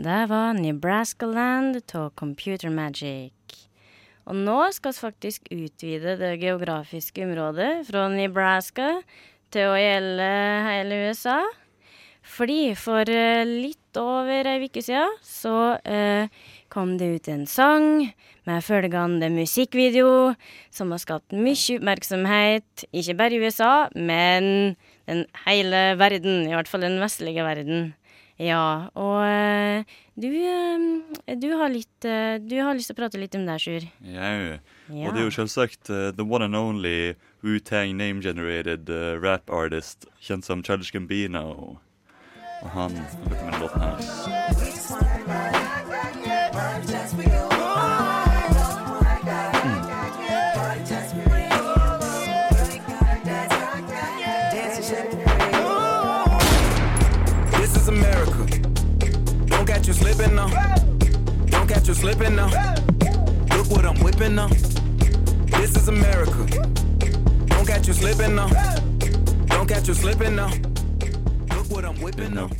Det 0.00 0.26
var 0.30 0.54
Nebraska 0.56 1.26
Land 1.26 1.82
av 1.94 2.06
Computer 2.16 2.70
Magic. 2.72 3.32
Og 4.24 4.38
nå 4.46 4.54
skal 4.72 4.94
vi 4.94 5.02
faktisk 5.02 5.50
utvide 5.52 6.14
det 6.16 6.30
geografiske 6.40 7.26
området 7.26 7.82
fra 7.84 8.06
Nebraska 8.08 8.86
til 9.52 9.68
å 9.68 9.76
gjelde 9.76 10.30
hele 10.70 11.02
USA. 11.10 11.36
Fordi 12.24 12.72
for 12.80 13.12
eh, 13.12 13.44
litt 13.44 14.00
over 14.00 14.48
ei 14.48 14.64
uke 14.64 14.80
siden 14.80 15.20
så 15.20 15.76
eh, 15.84 16.32
kom 16.72 16.96
det 16.96 17.12
ut 17.18 17.32
en 17.34 17.44
sang 17.44 18.08
med 18.48 18.64
følgende 18.64 19.28
musikkvideo 19.36 20.32
som 20.72 20.96
har 20.96 21.04
skapt 21.04 21.36
mye 21.36 21.76
oppmerksomhet, 21.76 22.88
ikke 22.88 23.20
bare 23.20 23.36
i 23.36 23.44
USA, 23.44 23.74
men 23.92 24.78
den 25.04 25.26
hele 25.44 25.90
verden, 26.00 26.46
i 26.48 26.56
hvert 26.56 26.72
fall 26.72 26.88
den 26.88 27.02
vestlige 27.04 27.44
verden. 27.44 27.90
Ja, 28.40 28.88
og 28.96 29.18
eh, 29.28 29.84
du, 30.16 30.28
eh, 30.32 31.36
du 31.36 31.48
har 31.60 31.68
litt 31.68 32.06
eh, 32.08 32.38
Du 32.40 32.56
har 32.56 32.72
lyst 32.76 32.88
til 32.88 32.96
å 32.96 33.00
prate 33.02 33.20
litt 33.20 33.36
om 33.36 33.44
det, 33.44 33.58
Sjur. 33.60 33.84
Jau. 34.00 34.56
Ja. 34.88 35.04
Og 35.04 35.12
det 35.12 35.20
er 35.20 35.26
jo 35.26 35.34
selvsagt 35.34 35.92
uh, 35.92 36.08
the 36.16 36.24
one 36.24 36.48
and 36.48 36.56
only 36.56 37.14
Wu-Tang 37.44 37.96
name-generated 38.00 38.88
uh, 38.88 39.20
rap 39.20 39.52
artist 39.52 40.08
kjent 40.24 40.48
som 40.48 40.64
Childish 40.64 40.92
Gambino. 40.96 41.76
Og 42.60 42.72
han 42.74 42.96
har 42.96 43.12
lagt 43.12 43.28
med 43.28 43.36
denne 43.38 43.60
låten 43.60 43.80
her. 43.84 45.69
Slipping 60.20 60.36
now. 60.36 60.48
Don't 61.46 61.68
catch 61.68 61.88
you 61.88 61.94
slipping 61.94 62.36
now. 62.36 62.50
Look 63.56 63.70
what 63.70 63.84
I'm 63.84 63.98
whipping 64.04 64.34
now. 64.34 64.48
This 65.58 65.76
is 65.76 65.88
America. 65.88 66.46
Don't 67.46 67.66
catch 67.66 67.86
you 67.88 67.94
slipping 67.94 68.34
now. 68.34 68.48
Don't 69.46 69.66
catch 69.66 69.88
you 69.88 69.94
slipping 69.94 70.36
now. 70.36 70.50
Look 71.56 71.70
what 71.70 71.84
I'm 71.84 72.00
whipping 72.02 72.34
now. 72.34 72.50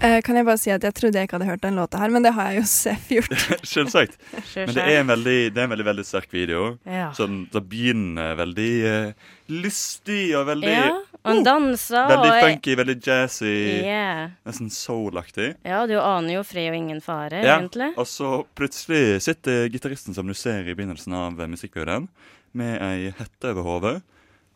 Eh, 0.00 0.22
kan 0.24 0.36
jeg 0.36 0.46
bare 0.48 0.56
si 0.56 0.70
at 0.72 0.80
jeg 0.80 0.94
trodde 0.96 1.18
jeg 1.18 1.28
ikke 1.28 1.36
hadde 1.36 1.46
hørt 1.50 1.62
den 1.62 1.76
låta 1.76 1.98
her, 2.00 2.08
men 2.08 2.24
det 2.24 2.32
har 2.32 2.54
jeg 2.54 2.62
jo 2.62 2.68
seff 2.70 3.10
gjort. 3.12 3.34
Selvsagt. 3.74 4.16
Men 4.56 4.72
det 4.72 4.84
er 4.86 5.00
en 5.02 5.12
veldig, 5.12 5.38
det 5.52 5.60
er 5.60 5.66
en 5.66 5.74
veldig, 5.74 5.86
veldig 5.90 6.04
sterk 6.08 6.32
video. 6.32 6.62
Ja. 6.88 7.10
Sånn, 7.12 7.42
det 7.52 7.60
begynner 7.68 8.32
veldig 8.38 8.70
uh, 8.88 9.28
lystig 9.52 10.22
og 10.38 10.46
veldig 10.48 10.72
ja, 10.72 10.88
og 11.20 11.28
han 11.30 11.42
danser 11.44 12.06
Veldig 12.08 12.30
og 12.30 12.42
funky, 12.46 12.74
veldig 12.80 12.96
jazzy. 13.04 13.54
Yeah. 13.84 14.30
Nesten 14.48 14.70
soul-aktig. 14.72 15.50
Ja, 15.68 15.82
du 15.86 15.96
aner 16.00 16.38
jo 16.38 16.44
fred 16.48 16.70
og 16.72 16.78
ingen 16.78 17.02
fare, 17.04 17.42
Ja, 17.44 17.58
egentlig. 17.58 17.90
og 18.00 18.06
så 18.08 18.46
plutselig 18.56 19.20
sitter 19.22 19.68
gitaristen, 19.68 20.14
som 20.16 20.26
du 20.26 20.34
ser 20.34 20.64
i 20.64 20.74
begynnelsen 20.74 21.12
av 21.12 21.40
eh, 21.40 21.50
musikkvideoen, 21.50 22.08
med 22.52 22.80
ei 22.82 23.10
hette 23.18 23.52
over 23.52 23.62
hodet. 23.68 23.96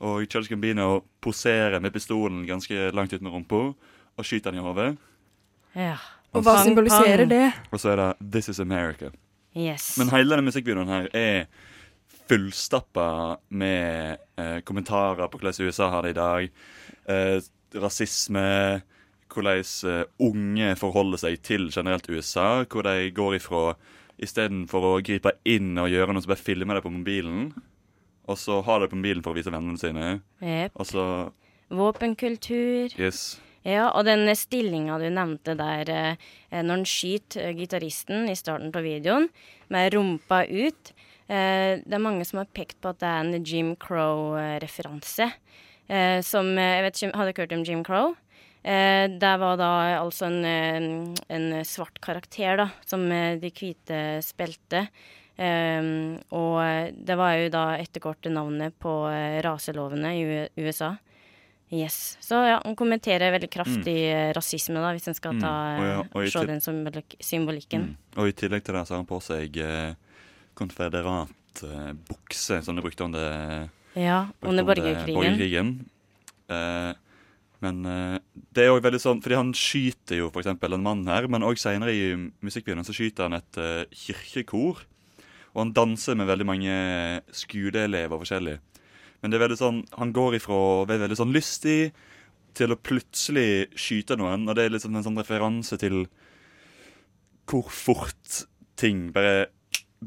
Og 0.04 0.24
Charles 0.26 0.48
Gambino 0.48 1.04
poserer 1.22 1.80
med 1.80 1.92
pistolen 1.94 2.46
ganske 2.48 2.90
langt 2.92 3.12
ut 3.12 3.22
med 3.22 3.32
rumpa 3.32 3.60
og 4.16 4.24
skyter 4.26 4.50
den 4.50 4.60
i 4.60 4.64
hodet. 4.64 4.96
Ja. 5.76 5.96
Og 6.34 6.42
hva 6.42 6.56
symboliserer 6.64 7.28
det? 7.30 7.52
Og 7.70 7.78
så 7.80 7.92
er 7.92 7.96
det 7.96 8.08
'This 8.20 8.48
is 8.48 8.60
America'. 8.60 9.12
Yes. 9.56 9.98
Men 9.98 10.08
hele 10.10 10.30
denne 10.34 10.50
musikkvideoen 10.50 10.88
her 10.88 11.08
er 11.14 11.46
fullstappa 12.28 13.36
med 13.48 14.16
eh, 14.40 14.58
kommentarer 14.66 15.28
på 15.28 15.40
hvordan 15.40 15.68
USA 15.68 15.90
har 15.92 16.06
det 16.06 16.14
i 16.14 16.18
dag. 16.18 16.48
Eh, 17.10 17.36
rasisme. 17.82 18.46
Hvordan 19.34 19.64
eh, 19.90 20.02
unge 20.22 20.72
forholder 20.78 21.24
seg 21.24 21.42
til 21.44 21.68
generelt 21.74 22.08
USA. 22.08 22.64
Hvor 22.64 22.86
de 22.86 23.12
går 23.14 23.38
ifra 23.40 23.74
Istedenfor 24.14 24.84
å 24.86 24.98
gripe 25.02 25.32
inn 25.42 25.72
og 25.80 25.88
gjøre 25.90 26.14
noe, 26.14 26.22
så 26.22 26.30
bare 26.30 26.38
filmer 26.38 26.78
det 26.78 26.84
på 26.84 26.92
mobilen. 26.94 27.48
Og 28.30 28.38
så 28.38 28.60
har 28.62 28.80
det 28.80 28.92
på 28.92 28.98
mobilen 29.00 29.24
for 29.24 29.34
å 29.34 29.38
vise 29.38 29.50
vennene 29.50 29.80
sine. 29.80 30.20
Yep. 30.38 30.76
Og 30.78 30.86
så 30.86 31.06
Våpenkultur. 31.74 32.94
Yes. 33.00 33.40
Ja, 33.64 33.88
og 33.96 34.04
den 34.04 34.28
stillinga 34.36 34.98
du 35.00 35.08
nevnte 35.08 35.56
der 35.56 35.90
eh, 35.90 36.16
når 36.52 36.70
han 36.70 36.86
skyter 36.88 37.48
eh, 37.48 37.56
gitaristen 37.56 38.28
i 38.28 38.36
starten 38.36 38.70
av 38.70 38.84
videoen, 38.84 39.30
med 39.72 39.96
rumpa 39.96 40.42
ut 40.44 40.92
Det 41.26 41.96
er 41.96 42.02
mange 42.02 42.24
som 42.28 42.42
har 42.42 42.50
pekt 42.52 42.76
på 42.84 42.90
at 42.92 43.00
det 43.00 43.08
er 43.08 43.22
en 43.24 43.46
Jim 43.48 43.74
Crow-referanse. 43.80 45.30
Eh, 45.86 46.20
som 46.24 46.58
eh, 46.58 46.76
Jeg 46.78 46.84
vet 46.84 47.00
ikke, 47.00 47.16
Hadde 47.18 47.32
dere 47.32 47.44
hørt 47.44 47.58
om 47.58 47.64
Jim 47.64 47.82
Crow? 47.84 48.14
Eh, 48.64 49.06
det 49.12 49.32
var 49.40 49.58
da 49.60 49.72
altså 49.98 50.30
en, 50.30 50.44
eh, 50.48 51.24
en 51.36 51.64
svart 51.68 52.00
karakter, 52.00 52.56
da, 52.56 52.70
som 52.86 53.04
eh, 53.12 53.36
de 53.40 53.52
hvite 53.52 54.00
spilte. 54.24 54.86
Eh, 55.36 55.82
og 56.32 56.94
det 56.94 57.18
var 57.20 57.36
jo 57.36 57.50
da 57.52 57.64
etter 57.76 58.30
navnet 58.32 58.76
på 58.80 59.02
eh, 59.12 59.42
raselovene 59.44 60.14
i 60.16 60.24
USA. 60.64 60.94
Yes. 61.74 62.16
Så 62.20 62.38
ja, 62.46 62.60
han 62.62 62.76
kommenterer 62.76 63.32
veldig 63.34 63.50
kraftig 63.50 63.96
mm. 64.14 64.32
rasisme, 64.36 64.78
da, 64.78 64.92
hvis 64.94 65.08
en 65.10 65.16
skal 65.16 65.34
Mm. 65.34 65.44
Og 65.44 65.84
ja, 65.84 66.00
og 66.14 66.28
se 66.30 66.46
den 66.46 66.60
symbolik 66.60 67.16
symbolikken. 67.20 67.88
Mm. 67.90 68.20
Og 68.22 68.28
i 68.30 68.36
tillegg 68.36 68.62
til 68.64 68.76
det 68.76 68.86
så 68.86 68.94
har 68.94 69.02
han 69.02 69.08
på 69.08 69.18
seg 69.24 69.56
eh, 69.58 69.96
konfederat 70.58 71.62
eh, 71.66 71.92
bukse, 72.08 72.60
som 72.64 72.76
de 72.76 72.84
brukte 72.84 73.06
under 73.06 73.68
Ja, 73.94 74.26
under 74.42 74.64
borgerkrigen. 74.66 75.14
borgerkrigen. 75.14 75.72
Eh, 76.48 76.92
men 77.64 77.84
eh, 77.88 78.18
det 78.52 78.66
er 78.66 78.74
òg 78.74 78.82
veldig 78.84 78.98
sånn 79.00 79.22
Fordi 79.24 79.36
han 79.38 79.52
skyter 79.56 80.18
jo 80.18 80.26
eksempel 80.36 80.74
en 80.76 80.82
mann 80.84 81.06
her, 81.08 81.28
men 81.32 81.46
òg 81.46 81.56
seinere 81.56 81.94
i 81.96 82.10
musikkvideoen 82.44 82.84
så 82.84 82.92
skyter 82.96 83.28
han 83.28 83.38
et 83.38 83.60
eh, 83.60 83.84
kirkekor. 83.94 84.82
Og 85.54 85.60
han 85.62 85.72
danser 85.76 86.18
med 86.18 86.26
veldig 86.28 86.46
mange 86.48 86.74
skoleelever 87.32 88.18
forskjellig. 88.20 88.58
Men 89.22 89.30
det 89.30 89.38
er 89.38 89.44
veldig 89.46 89.56
sånn 89.56 89.78
Han 89.96 90.10
går 90.12 90.34
ifra 90.36 90.52
å 90.58 90.84
være 90.84 91.06
veldig 91.06 91.16
sånn 91.16 91.32
lystig 91.32 91.92
til 92.54 92.70
å 92.70 92.78
plutselig 92.78 93.70
skyte 93.78 94.14
noen, 94.18 94.44
og 94.46 94.54
det 94.54 94.66
er 94.66 94.74
liksom 94.74 94.94
en 94.94 95.02
sånn 95.02 95.16
referanse 95.18 95.74
til 95.80 96.04
hvor 97.50 97.66
fort 97.72 98.44
ting 98.78 99.08
bare 99.14 99.48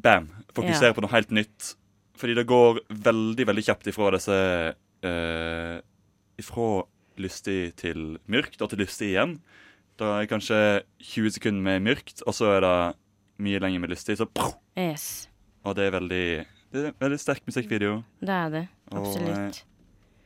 Bam! 0.02 0.30
Fokuserer 0.54 0.92
Ja. 0.92 0.96
på 0.98 1.02
noe 1.06 1.12
helt 1.14 1.32
nytt. 1.34 1.74
Fordi 2.18 2.34
det 2.38 2.48
går 2.50 2.80
veldig, 2.90 3.46
veldig 3.46 3.64
kjapt 3.68 3.88
ifra 3.92 4.12
disse 4.16 4.38
eh, 5.06 5.82
Ifra 6.42 6.84
lystig 7.18 7.76
til 7.82 8.18
mørkt, 8.30 8.62
og 8.62 8.70
til 8.70 8.80
lystig 8.84 9.12
igjen. 9.16 9.40
Da 9.98 10.20
er 10.22 10.28
kanskje 10.30 10.58
20 11.02 11.32
sekunder 11.34 11.64
med 11.66 11.82
mørkt, 11.88 12.22
og 12.30 12.34
så 12.38 12.52
er 12.58 12.62
det 12.62 12.76
mye 13.42 13.62
lenger 13.64 13.82
med 13.82 13.90
lystig. 13.90 14.18
Så! 14.20 14.28
Yes, 14.78 15.28
Og 15.66 15.76
det 15.76 15.88
er 15.88 15.96
veldig 16.00 16.46
Det 16.72 16.84
er 16.84 16.88
en 16.92 17.00
veldig 17.02 17.20
sterk 17.20 17.42
musikkvideo. 17.48 18.04
det 18.22 18.30
er 18.30 18.50
det. 18.54 18.68
Og, 18.92 19.00
Absolutt. 19.08 19.64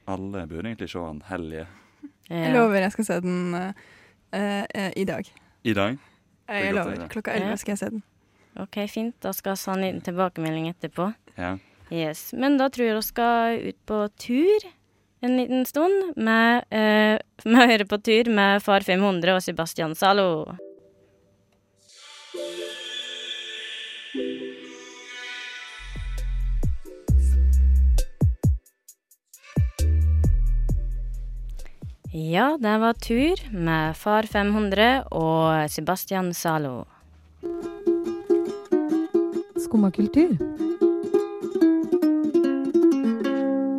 Alle 0.08 0.48
burde 0.48 0.68
egentlig 0.68 0.90
se 0.92 1.00
den 1.00 1.22
hellige. 1.30 1.68
Ja. 2.30 2.36
Jeg 2.36 2.54
lover 2.56 2.76
jeg 2.82 2.92
skal 2.92 3.06
se 3.06 3.20
den 3.22 3.54
eh, 3.56 3.74
eh, 4.74 4.92
i 4.98 5.04
dag. 5.06 5.26
i 5.64 5.74
dag. 5.74 5.98
Eh, 6.50 6.66
Jeg 6.66 6.74
lover. 6.76 7.08
Klokka 7.08 7.32
Ja. 7.32 7.40
elleve 7.40 7.58
skal 7.58 7.72
jeg 7.72 7.78
se 7.80 7.90
den. 7.90 8.04
OK, 8.60 8.78
fint. 8.90 9.16
Da 9.24 9.34
skal 9.34 9.56
vi 9.56 9.70
ha 9.70 9.78
en 9.78 9.86
liten 9.86 10.02
tilbakemelding 10.02 10.70
etterpå. 10.70 11.14
Ja. 11.36 11.58
Yes. 11.92 12.32
Men 12.34 12.58
da 12.60 12.70
tror 12.72 12.88
jeg 12.88 13.00
vi 13.00 13.08
skal 13.08 13.66
ut 13.72 13.80
på 13.88 14.04
tur 14.20 14.72
en 15.22 15.38
liten 15.38 15.66
stund 15.66 16.14
med, 16.16 16.64
eh, 16.70 17.20
med 17.46 17.64
å 17.64 17.70
høre 17.70 17.86
på 17.86 18.02
tur 18.02 18.32
med 18.32 18.64
Far 18.64 18.82
500 18.82 19.36
og 19.36 19.44
Sebastian 19.46 19.96
Zalo. 19.96 20.58
Ja, 32.12 32.58
det 32.60 32.74
var 32.82 32.94
tur 33.00 33.40
med 33.52 33.96
Far 33.96 34.28
500 34.28 35.06
og 35.16 35.70
Sebastian 35.72 36.34
Zalo. 36.36 36.84
Skumma 39.72 39.88
kultur. 39.96 40.32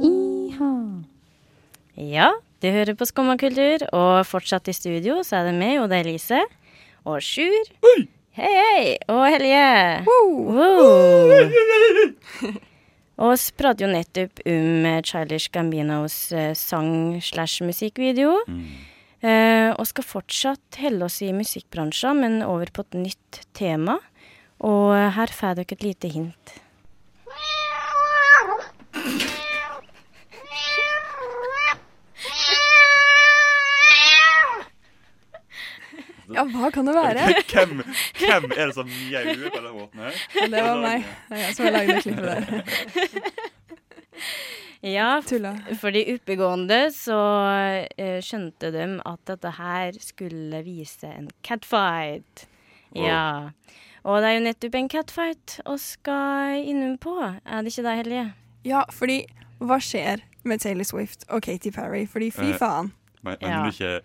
Iha. 0.00 0.68
Ja, 2.00 2.30
du 2.64 2.68
hører 2.72 2.96
på 2.96 3.04
Skumma 3.04 3.34
kultur, 3.36 3.84
og 3.92 4.24
fortsatt 4.24 4.70
i 4.72 4.72
studio 4.72 5.18
så 5.20 5.42
er 5.42 5.50
det 5.50 5.58
meg, 5.58 5.82
er 5.84 5.92
Elise. 5.98 6.38
Og 7.04 7.20
Sjur. 7.20 7.68
Hei, 7.84 8.54
hei! 8.56 8.86
Og 9.12 9.20
Helje. 9.34 9.68
Wow. 10.08 11.28
Og 13.20 13.36
vi 13.36 13.52
prater 13.60 13.84
jo 13.84 13.90
nettopp 13.92 14.40
om 14.48 14.88
eh, 14.88 15.02
Childish 15.04 15.52
Gambinos 15.52 16.16
eh, 16.32 16.54
sang 16.56 17.20
slash 17.20 17.60
musikkvideo. 17.68 18.38
Eh, 19.20 19.68
og 19.76 19.84
skal 19.92 20.08
fortsatt 20.08 20.80
holde 20.80 21.04
oss 21.04 21.20
i 21.20 21.28
musikkbransjen, 21.36 22.24
men 22.24 22.40
over 22.48 22.72
på 22.72 22.88
et 22.88 22.98
nytt 23.04 23.42
tema. 23.52 24.00
Og 24.62 24.92
eh, 24.96 25.08
her 25.16 25.32
får 25.34 25.58
dere 25.58 25.74
et 25.78 25.82
lite 25.86 26.08
hint. 26.14 26.56
Ja, 36.32 36.46
hva 36.48 36.70
kan 36.72 36.86
det 36.88 36.94
være? 36.96 37.26
hvem, 37.50 37.82
hvem 38.16 38.44
er 38.56 38.70
det 38.70 38.74
som 38.76 38.86
mjauer 38.88 39.50
på 39.52 39.58
den 39.60 39.74
måten 39.76 39.98
her? 40.06 40.14
Det 40.54 40.62
var 40.64 40.78
meg. 40.80 41.02
Det 41.28 41.36
er 41.36 41.40
jeg 41.42 41.56
som 41.56 41.64
har 41.66 41.74
lagd 41.76 41.88
det 41.92 42.02
klippet 42.06 42.28
der. 42.30 42.42
Ja, 44.82 45.20
Tulla. 45.22 45.52
for 45.78 45.94
de 45.94 46.00
oppegående 46.16 46.88
så 46.90 47.14
eh, 47.94 48.18
skjønte 48.24 48.72
de 48.74 48.82
at 49.06 49.20
dette 49.30 49.50
her 49.54 49.94
skulle 50.02 50.58
vise 50.66 51.06
en 51.06 51.28
catfight. 51.46 52.48
Wow. 52.90 53.04
Ja. 53.06 53.50
Og 54.04 54.18
det 54.22 54.28
er 54.28 54.34
jo 54.34 54.44
nettopp 54.48 54.74
en 54.74 54.88
catfight 54.90 55.60
vi 55.66 55.76
skal 55.78 56.64
innom 56.66 56.96
på. 56.98 57.12
Er 57.46 57.62
det 57.62 57.70
ikke 57.72 57.84
det, 57.86 57.96
Hellige? 58.00 58.24
Ja, 58.66 58.82
fordi 58.90 59.20
hva 59.62 59.78
skjer 59.82 60.22
med 60.44 60.58
Taylor 60.60 60.84
Swift 60.84 61.24
og 61.28 61.42
Katy 61.42 61.70
Perry? 61.70 62.04
Fordi 62.10 62.30
fy 62.34 62.48
Eh, 62.50 62.58
faen. 62.58 62.92
Men, 63.22 63.36
Ja. 63.40 63.46
Mener 63.48 63.62
du 63.62 63.68
ikke 63.70 64.00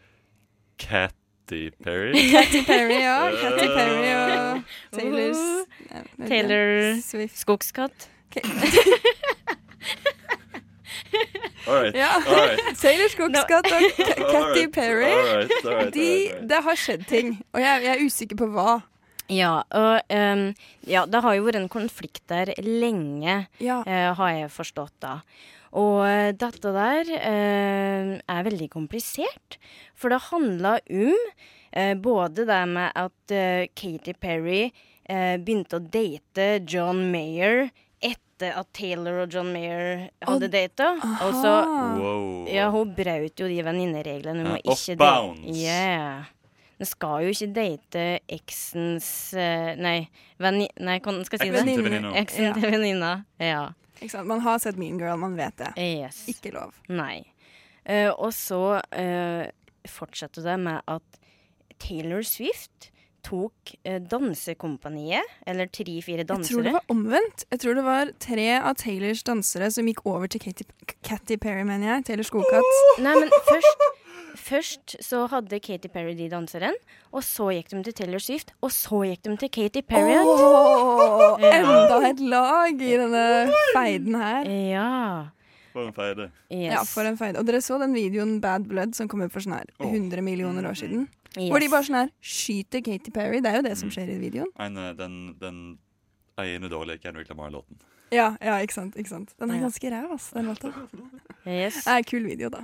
Katy 0.78 1.70
Perry? 1.84 2.14
Katy 2.36 2.62
Perry, 2.68 3.00
ja. 3.02 3.32
Katy 3.42 3.68
Perry 3.74 4.12
og 4.14 4.64
Taylors 4.94 5.42
Nei. 6.20 6.28
Taylor 6.28 7.02
Swift. 7.02 7.38
Skogskatt. 7.40 8.10
All 11.68 11.74
right. 11.84 11.96
Ja. 11.96 12.08
All 12.28 12.36
right. 12.48 12.60
Taylor 12.82 13.08
Skogskatt 13.10 13.66
og 13.72 13.82
Ka- 13.98 14.32
Katy 14.32 14.68
Perry. 14.74 15.04
all 15.04 15.18
right, 15.18 15.36
all 15.36 15.38
right, 15.38 15.66
all 15.66 15.76
right. 15.76 16.50
det 16.50 16.60
har 16.64 16.76
skjedd 16.80 17.04
ting, 17.10 17.34
og 17.54 17.60
jeg, 17.62 17.82
jeg 17.84 17.92
er 17.98 18.06
usikker 18.06 18.38
på 18.40 18.48
hva. 18.54 18.78
Ja, 19.30 19.64
og 19.76 20.14
um, 20.14 20.44
ja, 20.88 21.06
det 21.10 21.22
har 21.26 21.36
jo 21.36 21.46
vært 21.48 21.60
en 21.60 21.70
konflikt 21.72 22.24
der 22.32 22.54
lenge, 22.64 23.48
Ja. 23.60 23.82
uh, 23.84 24.14
har 24.16 24.34
jeg 24.38 24.52
forstått 24.56 24.94
da. 25.04 25.18
Og 25.78 26.00
eh, 26.08 26.32
dette 26.32 26.72
der 26.74 27.10
uh, 27.12 28.12
er 28.24 28.46
veldig 28.48 28.70
komplisert, 28.72 29.58
for 30.00 30.10
det 30.10 30.22
handla 30.30 30.78
om 30.90 31.12
eh, 31.76 31.92
både 32.00 32.46
det 32.48 32.62
med 32.72 32.96
at 32.96 33.34
Katy 33.78 34.14
Perry 34.18 34.70
eh, 35.10 35.36
begynte 35.38 35.78
å 35.78 35.84
date 35.84 36.48
John 36.66 37.04
Mayer 37.12 37.68
etter 38.00 38.56
at 38.58 38.72
Taylor 38.74 39.26
og 39.26 39.34
John 39.36 39.52
Mayer 39.54 40.08
hadde 40.26 40.50
data. 40.56 40.94
Og 41.28 41.36
så 41.44 41.54
Wow. 42.00 42.48
Ja, 42.48 42.70
hun 42.74 42.96
brøt 42.96 43.44
jo 43.44 43.52
de 43.52 43.60
venninnereglene 43.68 44.46
om 44.46 44.52
må 44.54 44.58
å 44.62 44.74
ikke 44.74 44.96
date 44.98 45.52
Yeah. 45.52 46.26
En 46.78 46.86
skal 46.86 47.26
jo 47.26 47.34
ikke 47.34 47.48
date 47.56 48.06
eksens 48.30 49.08
eh, 49.34 49.74
Nei, 49.82 49.98
venni... 50.42 50.68
Nei, 50.78 51.00
hvordan 51.02 51.24
skal 51.26 51.42
jeg 51.42 51.50
si 51.50 51.54
det? 51.56 51.64
Eksen 51.64 51.74
til 51.74 51.88
venninna. 51.88 52.12
Eksen 52.22 52.46
Ja. 52.46 52.52
til 52.54 52.68
venninna. 52.76 53.14
Ja. 53.42 53.64
Ikke 53.98 54.14
sant? 54.14 54.30
Man 54.30 54.44
har 54.46 54.60
sett 54.62 54.78
Mean 54.78 55.00
Girl, 55.02 55.18
man 55.18 55.38
vet 55.40 55.58
det. 55.58 55.72
Yes. 55.82 56.22
Ikke 56.30 56.54
lov. 56.54 56.76
Nei. 56.90 57.24
Uh, 57.88 58.12
og 58.14 58.30
så 58.36 58.62
uh, 58.84 59.48
fortsatte 59.90 60.44
det 60.46 60.58
med 60.60 60.84
at 60.92 61.20
Taylor 61.82 62.22
Swift 62.28 62.92
tok 63.26 63.74
uh, 63.88 63.98
dansekompaniet, 64.12 65.26
eller 65.48 65.72
tre-fire 65.74 66.26
Jeg 66.28 66.28
tror 66.28 66.68
det 66.68 66.76
var 66.78 66.86
omvendt. 66.94 67.48
Jeg 67.52 67.64
tror 67.64 67.80
det 67.80 67.86
var 67.88 68.12
tre 68.22 68.50
av 68.60 68.76
Taylors 68.78 69.24
dansere 69.26 69.72
som 69.74 69.90
gikk 69.90 70.06
over 70.06 70.30
til 70.30 70.44
Katy, 70.46 70.68
Katy 71.02 71.40
Perry, 71.42 71.66
mener 71.68 71.96
jeg. 71.96 72.06
Taylor 72.12 72.28
Skogkatt. 72.28 73.02
Nei, 73.02 73.16
men 73.18 73.34
først 73.50 73.88
Først 74.38 74.96
så 75.04 75.24
hadde 75.32 75.60
Katy 75.60 75.90
Perry 75.94 76.14
de 76.18 76.28
danseren, 76.32 76.76
og 77.12 77.24
så 77.26 77.50
gikk 77.56 77.72
de 77.74 77.82
til 77.88 77.94
Taylor 77.98 78.22
Swift, 78.24 78.54
og 78.62 78.72
så 78.72 79.02
gikk 79.10 79.24
de 79.26 79.36
til 79.44 79.50
Katy 79.50 79.82
Perry. 79.88 80.16
Oh, 80.22 81.38
Ja. 81.42 81.52
enda 81.60 81.98
et 82.10 82.20
lag 82.22 82.74
i 82.82 82.94
denne 82.98 83.24
feiden 83.76 84.16
her. 84.16 84.48
Ja. 84.72 84.92
For 85.74 85.86
en 85.88 85.94
feide. 85.94 86.30
Yes. 86.50 86.72
Ja, 86.74 86.84
for 86.90 87.06
en 87.06 87.18
feide. 87.20 87.38
Og 87.40 87.46
dere 87.46 87.62
så 87.62 87.78
den 87.82 87.94
videoen 87.94 88.40
Bad 88.42 88.66
Blood 88.70 88.96
som 88.98 89.08
kom 89.12 89.22
ut 89.22 89.32
for 89.34 89.44
sånn 89.44 89.54
her 89.60 89.66
100 89.80 90.22
millioner 90.26 90.66
år 90.70 90.78
siden? 90.80 91.08
yes. 91.38 91.52
Hvor 91.52 91.60
de 91.62 91.68
bare 91.70 91.86
sånn 91.86 92.00
her 92.00 92.10
skyter 92.22 92.82
Katy 92.86 93.12
Perry. 93.14 93.42
Det 93.42 93.52
er 93.52 93.60
jo 93.62 93.66
det 93.68 93.76
som 93.78 93.90
skjer 93.94 94.10
i 94.16 94.18
videoen. 94.22 94.50
Nei, 94.58 94.70
nei, 94.74 94.94
den, 94.98 95.20
den 95.42 95.60
ene 96.42 96.70
dårlige 96.72 97.02
Kendrick 97.04 97.30
Lamar-låten. 97.30 97.78
Ja, 98.12 98.32
ja, 98.42 98.56
ikke 98.64 98.74
sant. 98.74 98.96
ikke 98.96 99.10
sant 99.12 99.34
Den 99.38 99.52
er 99.52 99.60
ganske 99.66 99.90
ræv, 99.92 100.14
ass, 100.16 100.30
den 100.32 100.46
låta. 100.48 100.72
yes. 101.46 101.84
Det 101.84 101.92
er 101.92 101.98
en 101.98 102.08
kul 102.08 102.24
video, 102.26 102.50
da. 102.50 102.64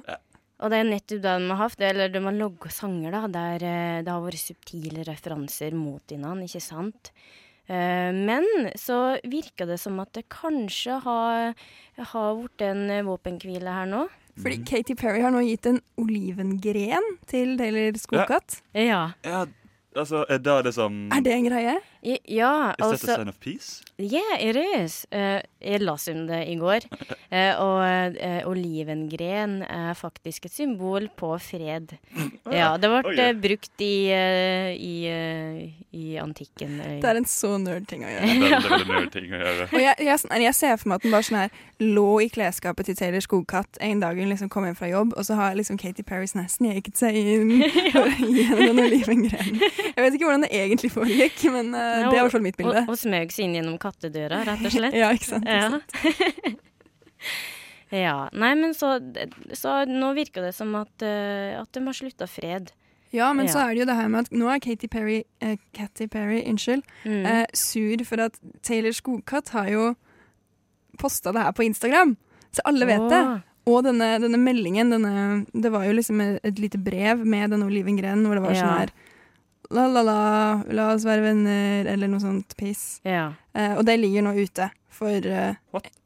Og 0.64 0.72
det 0.72 0.80
er 0.80 0.88
nettopp 0.88 1.20
det 1.26 1.32
de 1.44 1.48
har 1.52 1.60
hatt, 1.60 1.82
eller 1.84 2.12
de 2.14 2.20
har 2.24 2.36
logga 2.38 2.70
sanger 2.72 3.12
da, 3.12 3.22
der 3.28 3.64
eh, 3.68 4.02
det 4.06 4.12
har 4.14 4.22
vært 4.24 4.40
subtile 4.40 5.04
referanser 5.10 5.76
mot 5.76 6.02
hverandre, 6.08 6.48
ikke 6.48 6.62
sant? 6.64 7.12
Eh, 7.68 8.12
men 8.16 8.48
så 8.80 9.18
virker 9.28 9.68
det 9.68 9.78
som 9.84 10.00
at 10.04 10.14
det 10.16 10.24
kanskje 10.32 11.02
har, 11.04 11.54
har 12.14 12.30
blitt 12.40 12.64
en 12.70 12.86
eh, 12.96 13.04
våpenhvile 13.08 13.76
her 13.76 13.90
nå. 13.92 14.06
Fordi 14.40 14.58
Mhm. 14.58 14.66
Katy 14.66 14.96
Perry 14.98 15.20
har 15.22 15.30
nå 15.36 15.44
gitt 15.46 15.68
en 15.70 15.82
olivengren 16.02 17.06
til 17.30 17.58
Taylor 17.60 17.94
Skogkatt. 18.02 18.62
Ja. 18.74 19.12
Ja, 19.24 19.44
altså, 19.96 20.24
er 20.30 20.40
det 20.42 20.56
det 20.66 20.74
som 20.74 21.10
Er 21.14 21.22
det 21.22 21.34
en 21.36 21.46
greie? 21.46 21.76
I, 22.04 22.18
ja, 22.36 22.72
Is 22.72 22.76
that 22.78 22.86
a 22.86 22.92
altså 22.92 23.16
sign 23.16 23.30
of 23.32 23.40
peace? 23.40 23.84
Yeah, 23.96 24.36
it 24.42 24.58
is. 24.60 25.06
Uh, 25.14 25.40
jeg 25.64 25.80
las 25.80 26.08
om 26.12 26.26
det 26.28 26.42
i 26.52 26.56
går. 26.60 26.84
Uh, 27.32 27.54
og 27.68 28.18
uh, 28.18 28.50
olivengren 28.50 29.62
er 29.64 29.94
faktisk 29.96 30.50
et 30.50 30.56
symbol 30.56 31.08
på 31.16 31.30
fred. 31.40 31.96
Ja, 32.52 32.74
det 32.76 32.90
ble 32.92 33.00
oh, 33.08 33.14
yeah. 33.16 33.32
brukt 33.40 33.84
i, 33.86 34.12
i, 34.12 34.96
i 35.96 36.18
antikken. 36.20 36.76
Det 37.00 37.08
er 37.08 37.22
en 37.22 37.30
så 37.30 37.54
nerd-ting 37.62 38.04
å 38.04 38.12
gjøre. 38.12 38.28
Veldig, 38.34 38.60
veldig 38.68 38.90
nerd 38.98 39.14
ting 39.16 39.30
å 39.32 39.40
gjøre. 39.40 39.70
Og 39.70 39.80
jeg, 39.86 40.10
jeg, 40.10 40.44
jeg 40.44 40.58
ser 40.60 40.76
for 40.82 40.92
meg 40.92 41.00
at 41.00 41.08
den 41.08 41.16
bare 41.16 41.28
sånn 41.30 41.40
her 41.40 41.56
lå 41.84 42.10
i 42.26 42.28
klesskapet 42.34 42.90
til 42.90 43.00
Taylor 43.00 43.24
Skogkatt 43.24 43.80
en 43.84 44.04
dag 44.04 44.20
hun 44.20 44.30
liksom 44.32 44.52
kom 44.52 44.68
hjem 44.68 44.78
fra 44.78 44.92
jobb, 44.92 45.16
og 45.16 45.28
så 45.28 45.40
har 45.40 45.56
liksom 45.56 45.80
Katy 45.80 46.04
Perry 46.08 46.28
sneket 46.28 47.00
seg 47.00 47.16
inn 47.16 47.56
henne 47.96 48.60
den 48.60 48.84
olivengrenen. 48.84 49.64
Jeg 49.64 50.04
vet 50.04 50.20
ikke 50.20 50.28
hvordan 50.28 50.46
det 50.46 50.52
egentlig 50.56 50.92
foregikk, 50.94 51.40
men 51.54 51.74
eh, 51.94 52.10
det 52.10 52.18
er 52.18 52.20
i 52.20 52.24
hvert 52.26 52.36
fall 52.36 52.46
mitt 52.46 52.58
bilde. 52.60 52.84
Og, 52.84 52.90
og 52.94 53.00
smøg 53.00 53.32
seg 53.36 53.46
inn 53.48 53.56
gjennom 53.60 53.78
kattedøra, 53.82 54.44
rett 54.50 54.66
og 54.68 54.72
slett. 54.76 54.94
Ja, 55.02 55.12
ikke 55.16 55.30
sant. 55.32 55.46
Ikke 55.46 55.58
Ja. 55.58 55.70
sant? 55.70 56.60
ja. 58.04 58.16
Nei, 58.34 58.54
men 58.60 58.74
så, 58.78 58.96
så 59.58 59.84
nå 59.90 60.14
virker 60.18 60.48
det 60.48 60.54
som 60.58 60.74
at, 60.80 60.94
uh, 61.06 61.62
at 61.62 61.72
de 61.76 61.84
har 61.86 61.98
slutta 61.98 62.28
fred. 62.30 62.72
Ja, 63.14 63.28
men 63.38 63.46
så 63.46 63.60
er 63.62 63.76
det 63.76 63.84
jo 63.84 63.90
det 63.92 63.96
her 64.00 64.08
med 64.10 64.26
at 64.26 64.32
nå 64.34 64.48
er 64.50 64.58
Katy 64.64 64.88
Perry, 64.90 65.20
eh, 65.46 65.60
Katy 65.78 66.08
Perry 66.10 66.40
unnskyld, 66.50 66.82
Mm. 67.06 67.26
eh, 67.30 67.46
sur 67.54 68.02
for 68.10 68.24
at 68.26 68.40
Taylor 68.66 68.90
Skogkatt 68.98 69.52
har 69.54 69.68
jo 69.70 69.84
posta 70.98 71.30
det 71.32 71.44
her 71.46 71.52
på 71.54 71.62
Instagram, 71.68 72.16
så 72.50 72.66
alle 72.66 72.88
vet 72.90 73.06
det. 73.14 73.20
Og 73.70 73.84
denne, 73.86 74.08
denne 74.20 74.40
meldingen, 74.42 74.90
denne, 74.92 75.46
det 75.54 75.70
var 75.72 75.86
jo 75.86 75.94
liksom 75.94 76.20
et, 76.26 76.40
et 76.44 76.58
lite 76.60 76.82
brev 76.82 77.22
med 77.24 77.54
denne 77.54 77.70
Oliven 77.70 77.96
Gren 78.02 78.26
hvor 78.26 78.34
det 78.36 78.44
var 78.48 78.58
Ja. 78.58 78.64
sånn 78.66 78.80
her 78.82 78.92
La, 79.72 79.88
la, 79.88 80.88
oss 80.94 81.06
være 81.08 81.24
venner, 81.24 81.88
eller 81.94 82.08
noe 82.12 82.20
sånt 82.22 82.56
piss. 82.60 83.00
Ja. 83.08 83.30
Eh, 83.56 83.74
og 83.78 83.86
det 83.88 83.96
ligger 84.02 84.26
nå 84.28 84.34
ute 84.38 84.68
for 84.94 85.10
eh, 85.10 85.56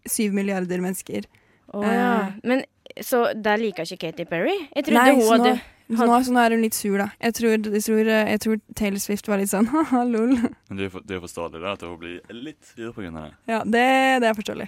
syv 0.08 0.34
milliarder 0.38 0.80
mennesker. 0.84 1.26
Ja. 1.74 2.28
Eh. 2.28 2.38
Men 2.48 2.64
så 3.04 3.26
der 3.36 3.58
liker 3.60 3.84
ikke 3.84 3.98
Katy 4.08 4.26
Perry? 4.30 4.54
Jeg 4.76 4.86
trodde 4.88 5.02
Nei, 5.02 5.16
hun 5.18 5.28
hadde 5.34 5.58
så 5.88 6.06
nå, 6.08 6.16
så 6.24 6.34
nå 6.36 6.40
er 6.44 6.56
hun 6.56 6.64
litt 6.66 6.76
sur, 6.76 6.98
da. 7.00 7.10
Jeg 7.24 7.36
tror, 7.38 7.54
jeg 7.56 7.84
tror, 7.86 8.08
eh, 8.12 8.32
jeg 8.34 8.42
tror 8.44 8.58
Taylor 8.76 9.00
Swift 9.04 9.28
var 9.32 9.40
litt 9.40 9.52
sånn 9.52 9.68
ha-ha, 9.74 10.02
lol. 10.08 10.34
Men 10.38 10.80
det 10.80 10.88
er 10.88 10.94
for- 10.96 11.06
det 11.08 11.16
er 11.18 11.22
forståelig 11.24 11.62
da, 11.64 11.76
at 11.78 11.86
hun 11.88 11.98
blir 12.02 12.18
litt 12.36 12.64
sur 12.74 12.92
på 12.96 13.04
grunn 13.06 13.16
av 13.20 13.30
det. 13.30 13.36
Ja, 13.52 13.60
det, 13.64 13.86
det 14.24 14.32
er 14.32 14.36
forståelig. 14.40 14.68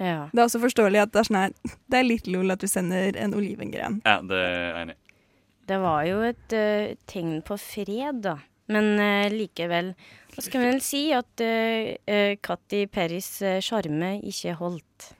Ja. 0.00 0.16
Det 0.32 0.40
er 0.40 0.46
også 0.46 0.60
forståelig 0.62 1.00
at 1.02 1.12
det 1.12 1.20
er 1.20 1.28
sånn 1.28 1.36
her 1.42 1.54
Det 1.92 1.98
er 2.00 2.06
litt 2.08 2.28
lol 2.32 2.52
at 2.56 2.60
du 2.64 2.68
sender 2.72 3.16
en 3.20 3.34
olivengren. 3.36 4.00
Ja, 4.08 4.18
det 4.24 4.36
er 4.40 4.52
jeg 4.58 4.76
enig 4.84 4.96
i. 4.96 5.00
Det 5.70 5.76
var 5.78 6.02
jo 6.02 6.22
et 6.26 6.54
uh, 6.58 6.90
tegn 7.06 7.42
på 7.46 7.54
fred, 7.60 8.24
da. 8.24 8.40
Men 8.74 8.88
uh, 8.98 9.30
likevel 9.30 9.92
Hva 10.32 10.42
skal 10.42 10.64
vi 10.64 10.70
vel 10.72 10.80
si? 10.82 11.02
At 11.14 11.42
uh, 11.46 12.34
Katy 12.42 12.80
Perrys 12.90 13.28
eh, 13.46 13.60
sjarme 13.62 14.16
ikke 14.26 14.56
holdt. 14.58 15.10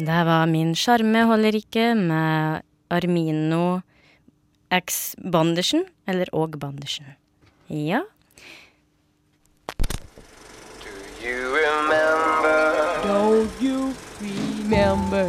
Det 0.00 0.20
var 0.26 0.50
Min 0.50 0.74
sjarme 0.74 1.22
holder 1.30 1.58
ikke 1.60 1.92
med 1.94 2.66
Armino 2.90 3.80
X 4.74 5.14
Bandersen. 5.18 5.84
eller 6.06 6.34
Åg 6.34 6.58
Bandersen. 6.58 7.14
Ja. 7.68 8.02
Do 10.82 10.90
you 11.22 11.54
remember? 11.54 12.74
Don't 13.04 13.62
you 13.62 13.79
remember? 14.70 15.26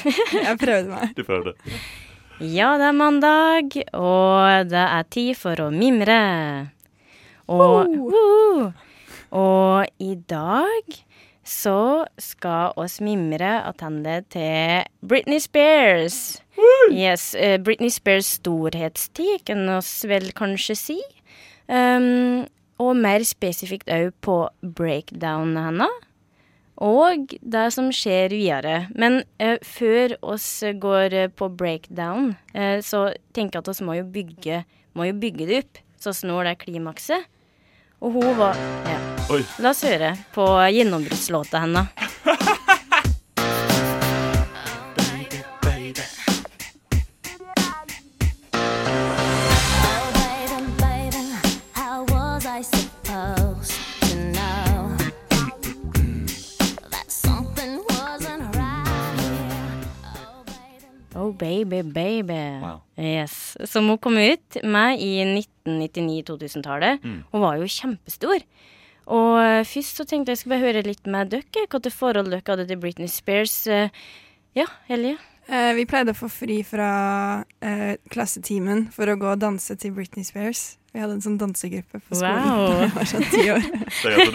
Jeg 0.46 0.56
prøvde 0.56 0.88
meg. 0.88 1.10
Du 1.16 1.24
prøvde. 1.26 1.52
Ja, 2.40 2.70
det 2.80 2.86
er 2.88 2.96
mandag, 2.96 3.74
og 3.92 4.70
det 4.70 4.80
er 4.80 5.08
tid 5.12 5.34
for 5.36 5.60
å 5.66 5.68
mimre. 5.74 6.20
Og, 7.50 7.90
uh, 7.90 8.70
og 9.36 10.00
i 10.00 10.14
dag 10.30 11.02
så 11.50 12.06
skal 12.20 12.76
oss 12.78 13.00
mimre 13.02 13.56
attende 13.66 14.20
til 14.30 14.86
Britney 15.02 15.40
Spears. 15.42 16.38
Yes, 16.92 17.34
eh, 17.34 17.58
Britney 17.58 17.90
Spears 17.90 18.28
storhetstid, 18.38 19.42
kan 19.48 19.68
oss 19.74 20.04
vel 20.06 20.30
kanskje 20.36 20.76
si. 20.78 20.98
Um, 21.66 22.46
og 22.80 22.94
mer 22.98 23.24
spesifikt 23.26 23.90
òg 23.92 24.12
på 24.24 24.36
breakdownen 24.62 25.58
hennes. 25.58 26.06
Og 26.80 27.34
det 27.42 27.66
som 27.74 27.90
skjer 27.92 28.32
videre. 28.32 28.86
Men 28.96 29.20
uh, 29.42 29.58
før 29.66 30.14
oss 30.22 30.62
går 30.80 31.18
på 31.36 31.50
breakdown, 31.52 32.32
uh, 32.54 32.78
så 32.80 33.10
tenker 33.36 33.58
jeg 33.58 33.66
at 33.66 33.74
oss 33.74 33.82
må 33.84 33.98
jo 33.98 34.06
bygge, 34.08 34.62
må 34.96 35.10
jo 35.10 35.18
bygge 35.20 35.50
det 35.50 35.62
opp. 35.64 35.84
Så 36.00 36.14
snår 36.16 36.46
når 36.46 36.48
det 36.48 36.58
klimakset. 36.62 37.28
Og 38.00 38.12
hun 38.12 38.38
var 38.38 38.56
ja. 38.88 38.98
Oi. 39.30 39.42
La 39.62 39.70
oss 39.74 39.84
høre 39.84 40.14
på 40.34 40.46
gjennombruddslåta 40.72 41.60
hennes. 41.62 41.86
baby. 61.40 61.80
Baby. 61.96 62.38
Wow. 62.62 62.80
Yes. 63.00 63.56
Som 63.70 63.88
hun 63.90 63.98
kom 63.98 64.18
ut 64.20 64.60
med 64.64 65.00
i 65.02 65.12
1999-2000-tallet. 65.24 67.00
Mm. 67.04 67.20
Hun 67.32 67.44
var 67.44 67.58
jo 67.60 67.68
kjempestor. 67.70 68.44
Og 69.10 69.30
eh, 69.42 69.64
først 69.66 69.98
så 69.98 70.06
tenkte 70.06 70.34
jeg 70.34 70.42
skulle 70.42 70.58
bare 70.60 70.68
høre 70.68 70.86
litt 70.86 71.06
med 71.10 71.32
dere. 71.32 71.66
Til 71.80 71.92
forhold 71.94 72.30
dere 72.30 72.44
hadde 72.46 72.68
til 72.70 72.80
Britney 72.82 73.10
Spears. 73.10 73.62
Eh, 73.66 73.88
Ja, 74.58 74.64
Helje? 74.88 75.14
Eh, 75.50 75.72
vi 75.74 75.86
pleide 75.88 76.14
å 76.14 76.18
få 76.18 76.28
fri 76.30 76.60
fra 76.62 76.90
eh, 77.58 77.96
klassetimen 78.12 78.86
for 78.94 79.10
å 79.10 79.16
gå 79.18 79.32
og 79.32 79.40
danse 79.42 79.74
til 79.82 79.90
Britney 79.96 80.22
Spears. 80.26 80.76
Vi 80.90 80.98
hadde 80.98 81.16
en 81.16 81.22
sånn 81.22 81.36
dansegruppe 81.38 82.00
på 82.02 82.18
skolen 82.18 82.46
Wow. 82.46 82.76
jeg 82.82 82.92
var 82.94 83.08
sånn 83.10 83.26
ti 83.30 83.42
år. 83.50 83.66
Det 83.90 84.10
er 84.10 84.30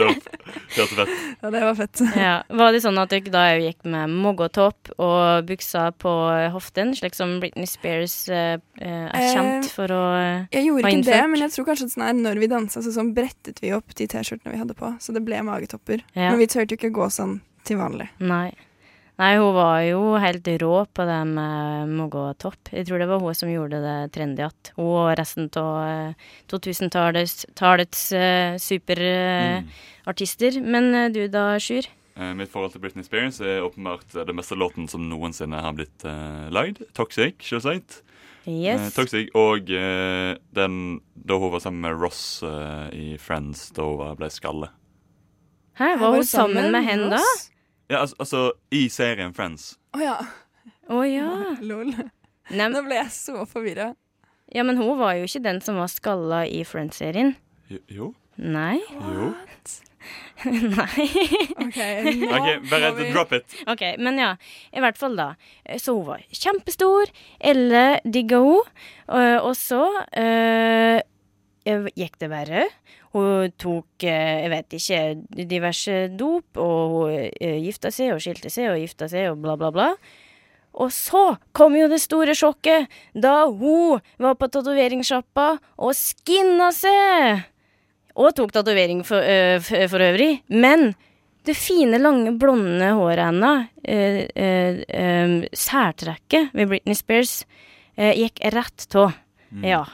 fett. 0.95 1.15
Ja, 1.41 1.51
det 1.51 1.61
var 1.63 1.77
fett. 1.79 2.03
Ja. 2.15 2.35
Var 2.47 2.75
det 2.75 2.81
sånn 2.83 2.99
at 2.99 3.11
dere 3.11 3.31
da 3.31 3.45
jeg 3.49 3.63
gikk 3.65 3.87
med 3.95 4.11
moggetopp 4.11 4.91
og 4.95 5.47
buksa 5.47 5.89
på 5.99 6.13
hoften, 6.55 6.93
slik 6.99 7.15
som 7.15 7.37
Britney 7.43 7.67
Spears 7.67 8.17
eh, 8.27 8.59
eh, 8.79 9.07
er 9.07 9.31
kjent 9.31 9.67
Eh, 9.67 9.71
for 9.71 9.91
å 9.91 10.03
Jeg 10.51 10.67
gjorde 10.67 10.91
ikke 10.91 11.07
det, 11.07 11.23
men 11.31 11.43
jeg 11.45 11.55
tror 11.55 11.67
kanskje 11.71 11.89
at 11.89 11.95
sånn 11.95 12.07
her, 12.09 12.15
når 12.27 12.43
vi 12.43 12.51
dansa, 12.51 12.83
så 12.83 12.91
sånn 12.95 13.15
brettet 13.15 13.59
vi 13.63 13.71
opp 13.75 13.95
de 13.95 14.07
T-skjortene 14.11 14.55
vi 14.55 14.61
hadde 14.61 14.75
på. 14.77 14.95
Så 14.99 15.15
det 15.15 15.23
ble 15.27 15.39
magetopper. 15.47 16.03
Ja. 16.15 16.31
Men 16.31 16.43
vi 16.43 16.51
turte 16.51 16.75
jo 16.75 16.79
ikke 16.79 16.95
gå 16.95 17.11
sånn 17.13 17.39
til 17.67 17.79
vanlig. 17.79 18.11
Nei. 18.19 18.49
Nei, 19.15 19.31
hun 19.39 19.53
var 19.55 19.79
jo 19.87 19.99
helt 20.19 20.47
rå 20.59 20.85
på 20.91 21.05
det 21.07 21.19
med 21.29 21.91
moggetopp. 21.95 22.71
Jeg 22.75 22.87
tror 22.89 22.99
det 22.99 23.07
var 23.07 23.21
hun 23.23 23.37
som 23.37 23.51
gjorde 23.51 23.79
det 23.79 23.97
trendy 24.15 24.43
igjen. 24.43 24.71
Hun 24.75 24.89
og 24.91 25.11
resten 25.15 25.47
av 25.61 25.75
eh, 25.87 26.31
2000-tallets 26.51 27.45
uh, 28.11 28.57
superartister. 28.59 29.05
Uh, 29.05 29.61
superartister. 30.03 30.59
Men 30.65 30.91
uh, 30.95 31.05
du 31.15 31.21
da, 31.31 31.53
Sjur? 31.63 31.87
Eh, 32.15 32.33
mitt 32.35 32.51
forhold 32.51 32.71
til 32.71 32.83
Britney 32.83 33.03
Spears 33.03 33.41
er 33.43 33.63
åpenbart 33.63 34.13
eh, 34.15 34.23
det 34.27 34.35
beste 34.35 34.55
låten 34.55 34.87
som 34.91 35.03
noensinne 35.09 35.59
har 35.63 35.73
blitt 35.75 36.05
uh, 36.07 36.47
lagd. 36.51 36.83
Toxic, 36.95 37.39
selvsagt. 37.43 38.01
Eh, 38.01 38.11
Yes. 38.45 38.93
Toxic 38.93 39.31
og 39.33 39.71
eh, 39.73 40.35
den 40.53 40.75
da 41.17 41.37
hun 41.41 41.49
var 41.49 41.63
sammen 41.63 41.81
med 41.81 41.95
Ross 41.97 42.43
eh, 42.45 42.91
i 42.93 43.05
Friends 43.17 43.71
da 43.73 43.87
hun 43.89 44.19
ble 44.19 44.29
skalle. 44.29 44.69
Hæ, 45.79 45.95
var 45.97 46.13
hun 46.13 46.27
sammen 46.29 46.69
med 46.71 46.85
henne 46.85 47.09
da? 47.15 47.23
Ross? 47.23 47.47
Ja, 47.91 47.99
altså, 48.01 48.15
altså 48.19 48.41
i 48.73 48.87
serien 48.89 49.33
Friends. 49.37 49.75
Å 49.93 50.01
ja. 50.01 50.15
Å 50.89 51.01
ja. 51.05 51.29
Lol. 51.61 51.91
Nei, 52.49 52.67
Nå 52.69 52.81
ble 52.85 52.97
jeg 52.99 53.11
så 53.13 53.45
forvirra. 53.49 53.91
ja, 54.53 54.63
men 54.63 54.77
hun 54.77 54.97
var 54.99 55.15
jo 55.19 55.25
ikke 55.25 55.43
den 55.45 55.61
som 55.61 55.77
var 55.81 55.89
skalla 55.89 56.43
i 56.45 56.63
Friends-serien. 56.65 57.35
Jo. 57.69 57.79
Jo. 57.89 58.13
Nei. 58.37 58.81
jo. 58.99 59.31
Nei. 60.45 61.05
OK, 61.63 61.77
nå 62.19 62.27
OK, 62.35 62.49
bare 62.69 62.91
vi 62.97 63.07
drop 63.13 63.31
it. 63.33 63.55
OK, 63.71 63.81
men 63.97 64.19
ja. 64.21 64.35
I 64.75 64.83
hvert 64.83 64.99
fall, 64.99 65.15
da. 65.17 65.31
Så 65.81 65.95
hun 65.97 66.05
var 66.09 66.25
kjempestor. 66.29 67.09
Elle 67.39 67.85
digga 68.05 68.41
hun. 68.43 68.69
Og, 69.09 69.53
så 69.57 69.81
eh, 70.13 70.99
gikk 71.65 72.19
det 72.21 72.29
verre. 72.31 72.65
Hun 73.15 73.53
tok, 73.57 73.87
eh, 74.03 74.43
jeg 74.43 74.51
vet 74.51 74.75
ikke, 74.77 74.99
diverse 75.49 75.97
dop, 76.13 76.57
og 76.57 76.93
hun 76.93 77.15
eh, 77.15 77.57
gifta 77.63 77.91
seg 77.93 78.13
og 78.15 78.21
skilte 78.23 78.51
seg 78.53 78.73
og 78.73 78.79
gifta 78.81 79.09
seg 79.11 79.31
og 79.31 79.41
bla, 79.43 79.55
bla, 79.59 79.71
bla. 79.73 79.89
Og 80.75 80.91
så 80.91 81.37
kom 81.55 81.77
jo 81.77 81.87
det 81.87 82.01
store 82.03 82.35
sjokket 82.35 82.91
da 83.15 83.45
hun 83.47 84.03
var 84.19 84.35
på 84.35 84.49
tatoveringssjappa 84.51 85.49
og 85.79 85.95
skinna 85.95 86.71
seg! 86.75 87.45
Og 88.15 88.31
tok 88.35 88.53
tatovering 88.55 89.01
for, 89.07 89.19
øh, 89.19 89.59
for 89.59 89.99
øvrig. 89.99 90.43
Men 90.47 90.93
det 91.45 91.57
fine, 91.57 91.99
lange, 91.99 92.33
blonde 92.39 92.91
håret 92.95 93.25
hennes, 93.25 93.67
øh, 93.87 94.23
øh, 94.35 94.83
øh, 94.89 95.47
særtrekket 95.53 96.49
ved 96.53 96.67
Britney 96.67 96.95
Spears, 96.95 97.45
gikk 97.95 98.41
rett 98.51 98.87
tå. 98.91 99.11
Ja. 99.63 99.85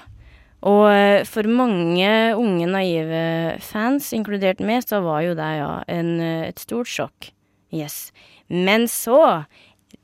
Og 0.62 0.94
øh, 0.94 1.26
for 1.26 1.48
mange 1.50 2.36
unge, 2.38 2.66
naive 2.70 3.58
fans, 3.66 4.12
inkludert 4.14 4.62
meg, 4.62 4.84
så 4.86 5.02
var 5.02 5.24
jo 5.26 5.34
det 5.38 5.52
ja 5.58 5.72
en, 5.90 6.20
øh, 6.22 6.48
et 6.48 6.60
stort 6.62 6.88
sjokk. 6.88 7.32
Yes. 7.74 8.12
Men 8.50 8.88
så, 8.88 9.44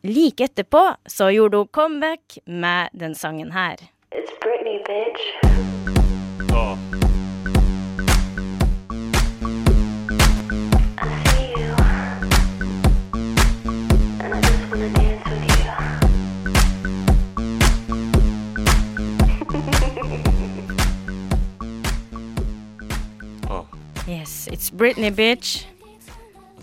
like 0.04 0.44
etterpå, 0.44 0.84
så 1.08 1.30
gjorde 1.32 1.58
hun 1.58 1.68
comeback 1.68 2.40
med 2.48 2.90
den 3.00 3.16
sangen 3.16 3.52
her. 3.52 3.76
It's 4.16 4.34
Britney, 4.42 4.80
bitch. 4.88 5.24
Åh. 6.54 7.07
It's 24.58 24.72
Britney, 24.74 25.12
bitch. 25.14 25.68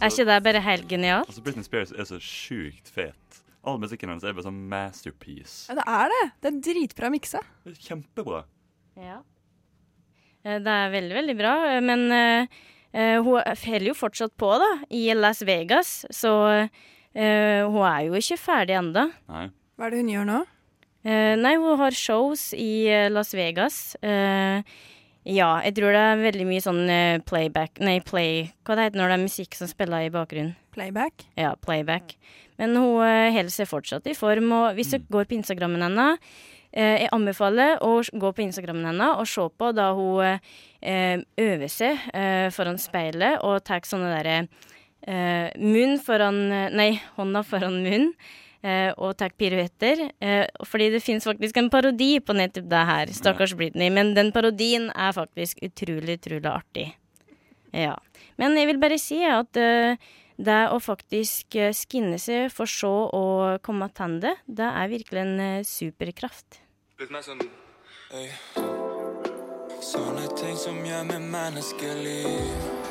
Er 0.03 0.11
ikke 0.11 0.25
det 0.27 0.37
bare 0.43 0.61
helt 0.65 0.89
genialt? 0.91 1.29
Altså, 1.31 1.43
Britney 1.47 1.63
Spears 1.63 1.93
er 1.95 2.07
så 2.09 2.17
sjukt 2.19 2.89
fet. 2.91 3.37
All 3.63 3.77
musikken 3.79 4.11
hennes 4.11 4.25
er 4.27 4.33
bare 4.35 4.49
sånn 4.49 4.57
masterpiece. 4.71 5.69
Ja, 5.71 5.77
det 5.79 5.85
er 5.87 6.11
det. 6.11 6.23
Det 6.43 6.51
er 6.51 6.57
dritbra 6.67 7.11
miksa. 7.15 7.43
Kjempebra. 7.85 8.41
Ja. 8.99 9.21
Eh, 10.43 10.59
Det 10.59 10.73
er 10.75 10.91
veldig, 10.91 11.15
veldig 11.21 11.37
bra, 11.39 11.53
men 11.87 12.03
eh, 12.17 12.57
eh, 12.91 13.21
hun 13.23 13.39
holder 13.39 13.87
jo 13.87 13.95
fortsatt 13.95 14.35
på, 14.43 14.51
da, 14.59 14.73
i 14.91 15.05
Las 15.15 15.45
Vegas, 15.47 15.93
så 16.11 16.33
uh, 16.67 16.67
hun 17.15 17.85
er 17.93 18.01
jo 18.09 18.19
ikke 18.19 18.41
ferdig 18.43 18.75
ennå. 18.81 19.07
Hva 19.31 19.87
er 19.87 19.95
det 19.95 20.03
hun 20.03 20.11
gjør 20.11 20.27
nå? 20.33 20.41
Uh, 21.07 21.37
nei, 21.39 21.55
hun 21.63 21.79
har 21.79 21.95
shows 21.95 22.51
i 22.59 22.91
Las 23.15 23.31
Vegas. 23.39 23.95
Eh, 24.03 24.67
ja, 25.25 25.49
jeg 25.65 25.79
tror 25.79 25.95
det 25.97 26.01
er 26.05 26.21
veldig 26.21 26.45
mye 26.45 26.61
sånn 26.61 26.83
eh, 26.93 27.23
playback 27.25 27.79
Nei, 27.81 27.97
play 28.05 28.51
Hva 28.65 28.77
det 28.77 28.91
heter 28.91 29.01
når 29.01 29.09
det 29.09 29.17
er 29.17 29.23
musikk 29.23 29.57
som 29.57 29.71
spiller 29.71 30.05
i 30.05 30.11
bakgrunnen? 30.13 30.53
Playback? 30.75 31.25
Ja, 31.39 31.55
playback. 31.65 32.17
Men 32.61 32.77
hun 32.77 33.01
eh, 33.07 33.31
holder 33.33 33.55
seg 33.55 33.71
fortsatt 33.71 34.05
i 34.11 34.17
form, 34.19 34.51
og 34.53 34.75
hvis 34.77 34.93
dere 34.93 35.09
går 35.15 35.31
på 35.31 35.39
Instagrammen 35.39 35.81
hennes 35.87 36.21
eh, 36.77 37.07
Jeg 37.07 37.13
anbefaler 37.17 37.81
å 37.81 37.97
gå 38.05 38.35
på 38.37 38.45
Instagrammen 38.45 38.91
hennes 38.91 39.23
og 39.23 39.31
se 39.31 39.49
på 39.49 39.73
da 39.73 39.91
hun 39.97 40.45
øver 40.85 41.71
seg 41.73 42.01
foran 42.53 42.77
speilet 42.83 43.41
og 43.47 43.63
tar 43.65 43.87
sånne 43.89 44.11
derre 44.13 45.55
munn 45.57 45.95
foran 46.05 46.43
Nei, 46.77 46.91
hånda 47.17 47.41
foran 47.49 47.79
munn. 47.87 48.11
Eh, 48.65 48.91
og 48.97 49.17
tar 49.21 49.35
piruetter. 49.39 50.09
eh, 50.21 50.47
fordi 50.65 50.91
det 50.95 51.03
fins 51.05 51.27
faktisk 51.29 51.61
en 51.61 51.71
parodi 51.71 52.19
på 52.21 52.37
nettopp 52.37 52.69
det 52.71 52.83
her. 52.89 53.13
Stakkars 53.13 53.55
Britney. 53.55 53.91
Men 53.91 54.15
den 54.17 54.33
parodien 54.33 54.91
er 54.91 55.13
faktisk 55.13 55.63
utrolig, 55.63 56.19
utrolig 56.19 56.51
artig. 56.51 56.89
Ja. 57.73 57.97
Men 58.41 58.57
jeg 58.57 58.73
vil 58.73 58.81
bare 58.83 58.99
si 58.99 59.23
at 59.25 59.57
eh, 59.57 59.97
det 60.37 60.61
å 60.75 60.81
faktisk 60.83 61.55
skinne 61.79 62.19
seg 62.19 62.51
for 62.51 62.67
så 62.67 62.91
å 63.15 63.25
komme 63.63 63.87
tilbake, 63.95 64.35
det 64.47 64.67
er 64.67 64.91
virkelig 64.91 65.23
en 65.23 65.63
superkraft. 65.63 66.59
Sånn. 66.99 67.45
Sånne 69.85 70.27
ting 70.39 70.57
som 70.59 70.81
gjør 70.87 71.07
meg 71.11 71.23
menneskelig. 71.31 72.84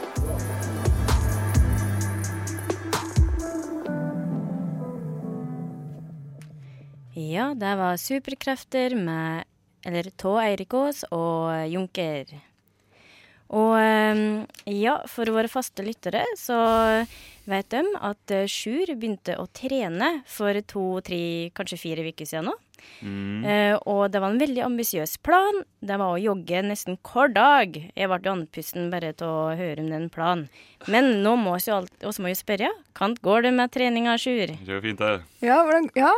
Ja, 7.13 7.52
det 7.54 7.76
var 7.78 7.97
superkrefter 7.97 8.95
med 8.97 9.43
Eller 9.86 10.08
Tå 10.17 10.32
Eirikås 10.41 11.04
og 11.13 11.52
Junker. 11.69 12.32
Og 13.54 13.76
eh, 13.78 14.21
ja, 14.73 14.95
for 15.12 15.30
våre 15.36 15.52
faste 15.52 15.86
lyttere 15.86 16.23
så 16.39 16.58
vet 17.49 17.69
de 17.73 17.82
at 17.99 18.34
eh, 18.34 18.49
Sjur 18.49 18.89
begynte 18.95 19.36
å 19.39 19.47
trene 19.56 20.21
for 20.29 20.58
to, 20.69 20.86
tre, 21.06 21.49
kanskje 21.58 21.82
fire 21.82 22.06
uker 22.08 22.29
siden 22.29 22.49
nå. 22.51 22.56
Mm. 23.03 23.43
Eh, 23.47 23.75
og 23.89 24.12
det 24.12 24.19
var 24.19 24.34
en 24.34 24.41
veldig 24.41 24.63
ambisiøs 24.65 25.17
plan. 25.23 25.62
Det 25.84 25.97
var 25.99 26.15
å 26.15 26.21
jogge 26.21 26.63
nesten 26.65 26.97
hver 26.99 27.32
dag. 27.36 27.77
Jeg 27.95 28.12
ble 28.12 28.19
jo 28.23 28.36
andpusten 28.36 28.89
bare 28.93 29.13
til 29.17 29.29
å 29.29 29.56
høre 29.60 29.84
om 29.84 29.89
den 29.91 30.10
planen. 30.13 30.49
Men 30.91 31.23
nå 31.23 31.36
må 31.39 31.56
vi 31.58 31.71
jo, 31.71 31.79
jo 32.03 32.13
spørre, 32.13 32.71
hvordan 32.93 33.17
går 33.23 33.47
det 33.47 33.56
med 33.60 33.73
treninga, 33.73 34.17
Sjur? 34.19 34.56
Det 34.56 34.69
går 34.69 34.84
fint, 34.84 35.03
det. 35.03 35.47
Ja, 35.47 35.63
hvordan, 35.63 35.89
ja. 35.99 36.13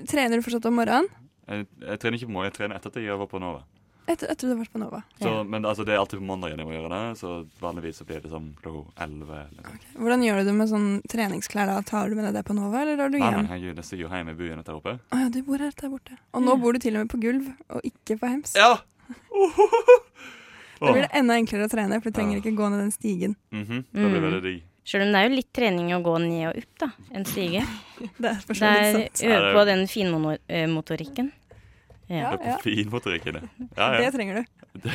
Trener 0.00 0.38
du 0.40 0.44
fortsatt 0.44 0.68
om 0.70 0.78
morgenen? 0.80 1.10
Jeg, 1.50 1.66
jeg 1.82 2.00
trener 2.00 2.16
ikke 2.16 2.30
på 2.30 2.36
morgenen, 2.36 2.52
jeg 2.52 2.58
trener 2.60 2.78
etter 2.78 2.92
at 2.92 3.04
jeg 3.04 3.20
var 3.20 3.30
på 3.30 3.40
Nova. 3.42 3.64
Etter, 4.06 4.30
etter 4.32 4.48
du 4.48 4.54
har 4.54 4.58
vært 4.64 4.72
på 4.72 4.78
Nova. 4.80 5.02
Så, 5.20 5.28
Ja. 5.28 5.42
Men 5.44 5.62
altså, 5.64 5.84
det 5.84 5.94
er 5.94 5.98
alltid 5.98 6.18
på 6.18 6.24
mandagen 6.26 6.58
jeg 6.58 6.66
må 6.66 6.72
gjøre 6.72 6.90
det, 6.90 7.18
så 7.20 7.46
vanligvis 7.60 7.96
så 8.00 8.04
blir 8.08 8.20
det 8.22 8.30
sånn 8.30 8.54
klokka 8.62 8.90
elleve. 9.04 9.46
noe. 9.56 9.78
Hvordan 9.94 10.24
gjør 10.24 10.36
du 10.40 10.44
det 10.44 10.54
med 10.54 10.68
sånn 10.68 10.88
treningsklær? 11.08 11.66
da? 11.66 11.80
Tar 11.82 12.08
du 12.08 12.14
med 12.16 12.24
deg 12.24 12.34
det 12.34 12.44
på 12.44 12.54
Nova, 12.54 12.80
eller 12.82 12.96
drar 12.96 13.10
du 13.10 13.18
hjem? 13.18 13.36
nei, 13.42 13.46
herregud, 13.46 13.76
jeg 13.76 13.84
stiger 13.84 14.08
jo 14.08 14.08
hjem 14.08 14.28
i 14.30 14.34
byen 14.34 14.62
der 14.64 14.74
oppe. 14.74 14.98
Å 15.12 15.20
ja, 15.22 15.28
du 15.28 15.42
bor 15.42 15.58
her 15.58 15.70
der 15.70 15.88
borte. 15.90 16.18
Og 16.34 16.42
nå 16.42 16.56
bor 16.60 16.72
du 16.72 16.78
til 16.78 16.96
og 16.96 17.04
med 17.06 17.10
på 17.10 17.20
gulv, 17.22 17.52
og 17.70 17.80
ikke 17.84 18.18
på 18.18 18.26
hems. 18.26 18.54
Ja! 18.56 18.78
Da 20.80 20.92
blir 20.94 21.02
det 21.04 21.10
enda 21.12 21.34
enklere 21.36 21.66
å 21.66 21.68
trene, 21.68 21.98
for 22.00 22.08
du 22.08 22.16
trenger 22.16 22.38
Ja. 22.38 22.40
ikke 22.40 22.56
gå 22.56 22.68
ned 22.72 22.80
den 22.80 22.90
stigen. 22.90 23.36
Mm 23.52 23.64
-hmm. 23.66 23.84
Da 23.92 24.00
blir 24.08 24.14
det 24.14 24.22
veldig 24.22 24.42
digg. 24.42 24.62
Sjøl 24.84 25.02
om 25.02 25.12
det 25.12 25.18
er 25.20 25.28
jo 25.28 25.34
litt 25.36 25.52
trening 25.52 25.92
å 25.94 26.02
gå 26.02 26.18
ned 26.18 26.48
og 26.48 26.56
opp, 26.56 26.78
da. 26.78 26.88
En 27.12 27.24
stige. 27.24 27.60
Er 28.00 28.08
Det 28.18 29.22
er 29.22 29.36
øve 29.36 29.52
på 29.54 29.64
den 29.66 29.86
finmotorikken. 29.86 31.32
Ja. 32.10 32.32
Ja, 32.34 32.36
Det 32.42 32.56
finmotorikken. 32.64 33.36
Ja, 33.76 33.90
Det 34.00 34.12
trenger 34.12 34.34
du. 34.40 34.44
Det, 34.82 34.92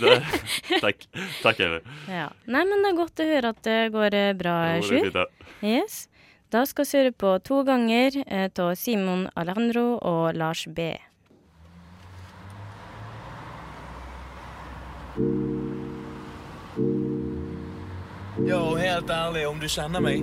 det, 0.00 0.80
takk. 0.82 1.04
Takk, 1.42 1.60
Eli. 1.60 1.80
ja. 2.10 2.28
Nei, 2.46 2.62
men 2.66 2.82
det 2.82 2.90
er 2.92 2.96
godt 2.98 3.22
å 3.22 3.26
høre 3.28 3.52
at 3.54 3.60
det 3.66 3.78
går 3.94 4.14
eh, 4.14 4.32
bra, 4.38 4.54
Sjur. 4.82 5.10
Yes. 5.62 6.08
Da 6.50 6.64
skal 6.66 6.86
vi 6.88 6.98
høre 7.02 7.12
på 7.12 7.34
to 7.46 7.60
ganger 7.66 8.18
av 8.26 8.74
Simon 8.78 9.28
Alejandro 9.36 9.98
og 10.02 10.34
Lars 10.38 10.66
B. 10.70 10.94
Yo, 18.48 18.60
helt 18.78 19.10
ærlig, 19.10 19.46
om 19.48 19.58
du 19.60 19.68
kjenner 19.68 20.00
meg 20.00 20.22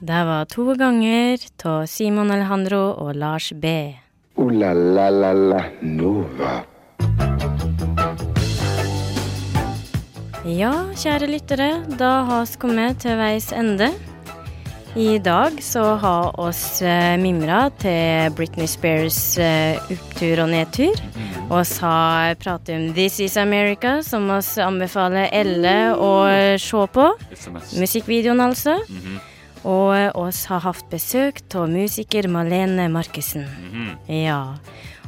Det 0.00 0.24
var 0.24 0.44
to 0.44 0.74
ganger 0.74 1.38
av 1.64 1.86
Simon 1.86 2.30
Alejandro 2.30 2.92
og 3.00 3.14
Lars 3.16 3.52
B. 3.56 3.96
Ooh 4.36 4.52
la 4.52 4.72
la 4.72 5.08
la 5.08 5.32
la 5.32 5.62
Nova. 5.80 6.58
Ja, 10.44 10.74
kjære 10.92 11.30
lyttere, 11.32 11.70
da 11.98 12.10
har 12.28 12.44
vi 12.44 12.60
kommet 12.60 13.00
til 13.00 13.16
veis 13.16 13.48
ende. 13.56 13.88
I 14.96 15.18
dag 15.18 15.62
så 15.62 15.82
har 16.00 16.40
oss 16.40 16.80
eh, 16.82 17.16
mimra 17.20 17.66
til 17.80 18.30
Britney 18.36 18.68
Spears 18.70 19.36
eh, 19.38 19.76
opptur 19.92 20.40
og 20.40 20.48
nedtur. 20.54 20.96
Og 21.50 21.60
vi 21.60 21.76
har 21.82 22.38
pratet 22.40 22.72
om 22.78 22.86
This 22.96 23.18
Is 23.20 23.36
America, 23.36 23.98
som 24.02 24.24
oss 24.32 24.54
anbefaler 24.62 25.28
Elle 25.36 25.74
å 26.00 26.12
se 26.58 26.84
på. 26.96 27.10
Musikkvideoen, 27.76 28.40
altså. 28.40 28.78
Mhm, 28.88 29.18
Og 29.66 29.92
eh, 29.98 30.10
oss 30.16 30.44
har 30.48 30.62
hatt 30.64 30.88
besøk 30.92 31.42
av 31.58 31.68
musiker 31.68 32.28
Malene 32.32 32.88
Markussen. 32.88 33.44
mhm. 33.44 33.92
Ja. 34.24 34.54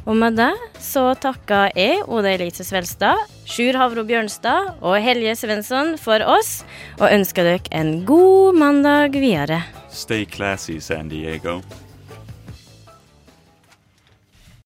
Og 0.05 0.15
med 0.17 0.37
det 0.39 0.53
så 0.81 1.11
takker 1.21 1.73
jeg 1.77 2.05
Oda 2.07 2.29
Elise 2.31 2.63
Svelstad, 2.65 3.19
Sjur 3.45 3.75
Havro 3.77 4.05
Bjørnstad 4.07 4.79
og 4.81 4.95
Helje 5.03 5.35
Svensson 5.35 5.97
for 6.01 6.23
oss, 6.25 6.63
og 7.01 7.09
ønsker 7.11 7.43
dere 7.45 7.73
en 7.75 8.05
god 8.07 8.55
mandag 8.57 9.13
videre. 9.19 9.59
Stay 9.89 10.25
classy, 10.25 10.79
San 10.79 11.09
Diego. 11.09 11.61